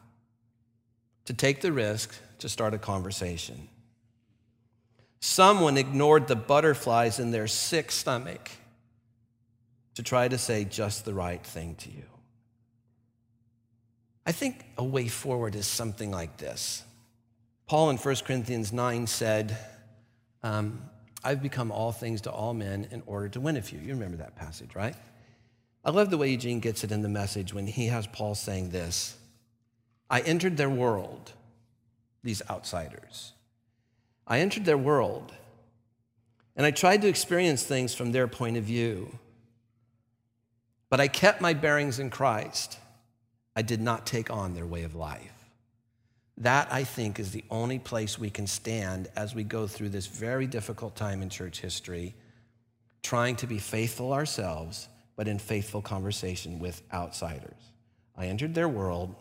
to 1.26 1.34
take 1.34 1.62
the 1.62 1.72
risk 1.72 2.14
to 2.40 2.48
start 2.48 2.76
a 2.76 2.78
conversation. 2.78 3.68
Someone 5.20 5.76
ignored 5.76 6.28
the 6.28 6.36
butterflies 6.36 7.20
in 7.20 7.32
their 7.32 7.48
sick 7.48 7.92
stomach 7.92 8.52
to 9.96 10.04
try 10.04 10.28
to 10.28 10.38
say 10.38 10.64
just 10.64 11.04
the 11.04 11.14
right 11.16 11.44
thing 11.44 11.74
to 11.76 11.90
you. 11.90 12.04
I 14.28 14.34
think 14.34 14.64
a 14.78 14.84
way 14.84 15.08
forward 15.08 15.56
is 15.56 15.66
something 15.66 16.12
like 16.12 16.38
this. 16.38 16.84
Paul 17.66 17.90
in 17.90 17.98
1 17.98 18.16
Corinthians 18.18 18.72
9 18.72 19.08
said, 19.08 19.58
um, 20.44 20.80
I've 21.24 21.42
become 21.42 21.72
all 21.72 21.92
things 21.92 22.22
to 22.22 22.32
all 22.32 22.54
men 22.54 22.88
in 22.92 23.02
order 23.08 23.30
to 23.30 23.40
win 23.40 23.58
a 23.58 23.62
few. 23.64 23.80
You 23.80 23.94
remember 23.94 24.18
that 24.18 24.36
passage, 24.36 24.76
right? 24.76 24.96
I 25.88 25.92
love 25.92 26.10
the 26.10 26.18
way 26.18 26.30
Eugene 26.30 26.60
gets 26.60 26.84
it 26.84 26.92
in 26.92 27.02
the 27.02 27.08
message 27.08 27.54
when 27.54 27.66
he 27.66 27.88
has 27.88 28.06
Paul 28.08 28.36
saying 28.36 28.72
this 28.72 29.16
I 30.10 30.20
entered 30.20 30.58
their 30.58 30.70
world, 30.70 31.32
these 32.24 32.42
outsiders. 32.50 33.32
I 34.28 34.42
entered 34.42 34.66
their 34.66 34.78
world, 34.78 35.32
and 36.58 36.66
I 36.66 36.72
tried 36.72 37.02
to 37.04 37.08
experience 37.08 37.64
things 37.64 37.96
from 37.96 38.12
their 38.12 38.28
point 38.28 38.58
of 38.58 38.66
view. 38.66 39.18
But 40.90 41.00
I 41.00 41.08
kept 41.08 41.40
my 41.40 41.54
bearings 41.54 42.00
in 42.00 42.10
Christ. 42.10 42.78
I 43.56 43.62
did 43.62 43.80
not 43.80 44.06
take 44.06 44.30
on 44.30 44.56
their 44.56 44.68
way 44.68 44.84
of 44.84 44.94
life. 44.94 45.46
That, 46.40 46.68
I 46.70 46.84
think, 46.84 47.18
is 47.18 47.32
the 47.32 47.46
only 47.50 47.80
place 47.80 48.20
we 48.20 48.30
can 48.30 48.46
stand 48.46 49.10
as 49.16 49.34
we 49.34 49.46
go 49.46 49.68
through 49.68 49.90
this 49.90 50.08
very 50.08 50.48
difficult 50.48 50.98
time 50.98 51.22
in 51.22 51.30
church 51.30 51.62
history, 51.62 52.14
trying 53.04 53.38
to 53.38 53.48
be 53.48 53.58
faithful 53.58 54.12
ourselves, 54.12 54.90
but 55.18 55.28
in 55.28 55.40
faithful 55.40 55.82
conversation 55.82 56.60
with 56.60 56.82
outsiders. 56.94 57.74
I 58.16 58.28
entered 58.28 58.56
their 58.56 58.70
world. 58.70 59.14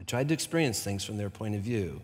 I 0.00 0.04
tried 0.04 0.28
to 0.28 0.34
experience 0.34 0.82
things 0.82 1.04
from 1.04 1.18
their 1.18 1.28
point 1.28 1.54
of 1.56 1.60
view, 1.60 2.00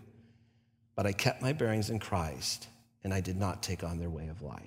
but 0.95 1.07
I 1.07 1.13
kept 1.13 1.41
my 1.41 1.53
bearings 1.53 1.89
in 1.89 1.97
Christ, 1.97 2.67
and 3.03 3.11
I 3.11 3.21
did 3.21 3.37
not 3.37 3.63
take 3.63 3.83
on 3.83 3.97
their 3.97 4.09
way 4.09 4.27
of 4.27 4.43
life. 4.43 4.61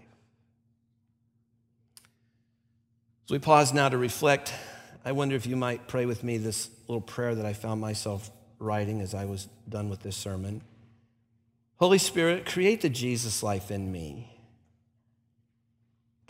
So 3.26 3.34
we 3.34 3.38
pause 3.38 3.72
now 3.72 3.88
to 3.88 3.98
reflect. 3.98 4.52
I 5.04 5.12
wonder 5.12 5.36
if 5.36 5.46
you 5.46 5.54
might 5.54 5.86
pray 5.86 6.06
with 6.06 6.24
me 6.24 6.38
this 6.38 6.68
little 6.88 7.00
prayer 7.00 7.34
that 7.36 7.46
I 7.46 7.52
found 7.52 7.80
myself 7.80 8.30
writing 8.58 9.00
as 9.00 9.14
I 9.14 9.26
was 9.26 9.48
done 9.68 9.88
with 9.88 10.00
this 10.00 10.16
sermon. 10.16 10.62
Holy 11.76 11.98
Spirit, 11.98 12.44
create 12.44 12.80
the 12.80 12.88
Jesus 12.88 13.42
life 13.42 13.70
in 13.70 13.92
me. 13.92 14.39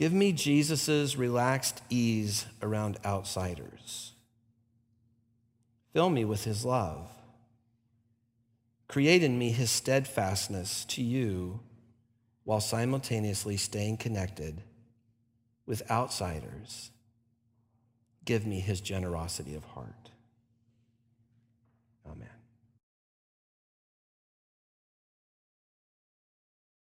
Give 0.01 0.15
me 0.15 0.33
Jesus' 0.33 1.15
relaxed 1.15 1.83
ease 1.91 2.47
around 2.63 2.97
outsiders. 3.05 4.13
Fill 5.93 6.09
me 6.09 6.25
with 6.25 6.45
his 6.45 6.65
love. 6.65 7.11
Create 8.89 9.23
in 9.23 9.39
me 9.39 9.51
his 9.51 9.71
steadfastness 9.71 10.87
to 10.87 11.03
you 11.03 11.61
while 12.45 12.63
simultaneously 12.63 13.59
staying 13.59 13.99
connected 13.99 14.63
with 15.67 15.83
outsiders. 15.91 16.91
Give 18.25 18.47
me 18.47 18.61
his 18.61 18.81
generosity 18.81 19.55
of 19.55 19.65
heart. 19.65 20.10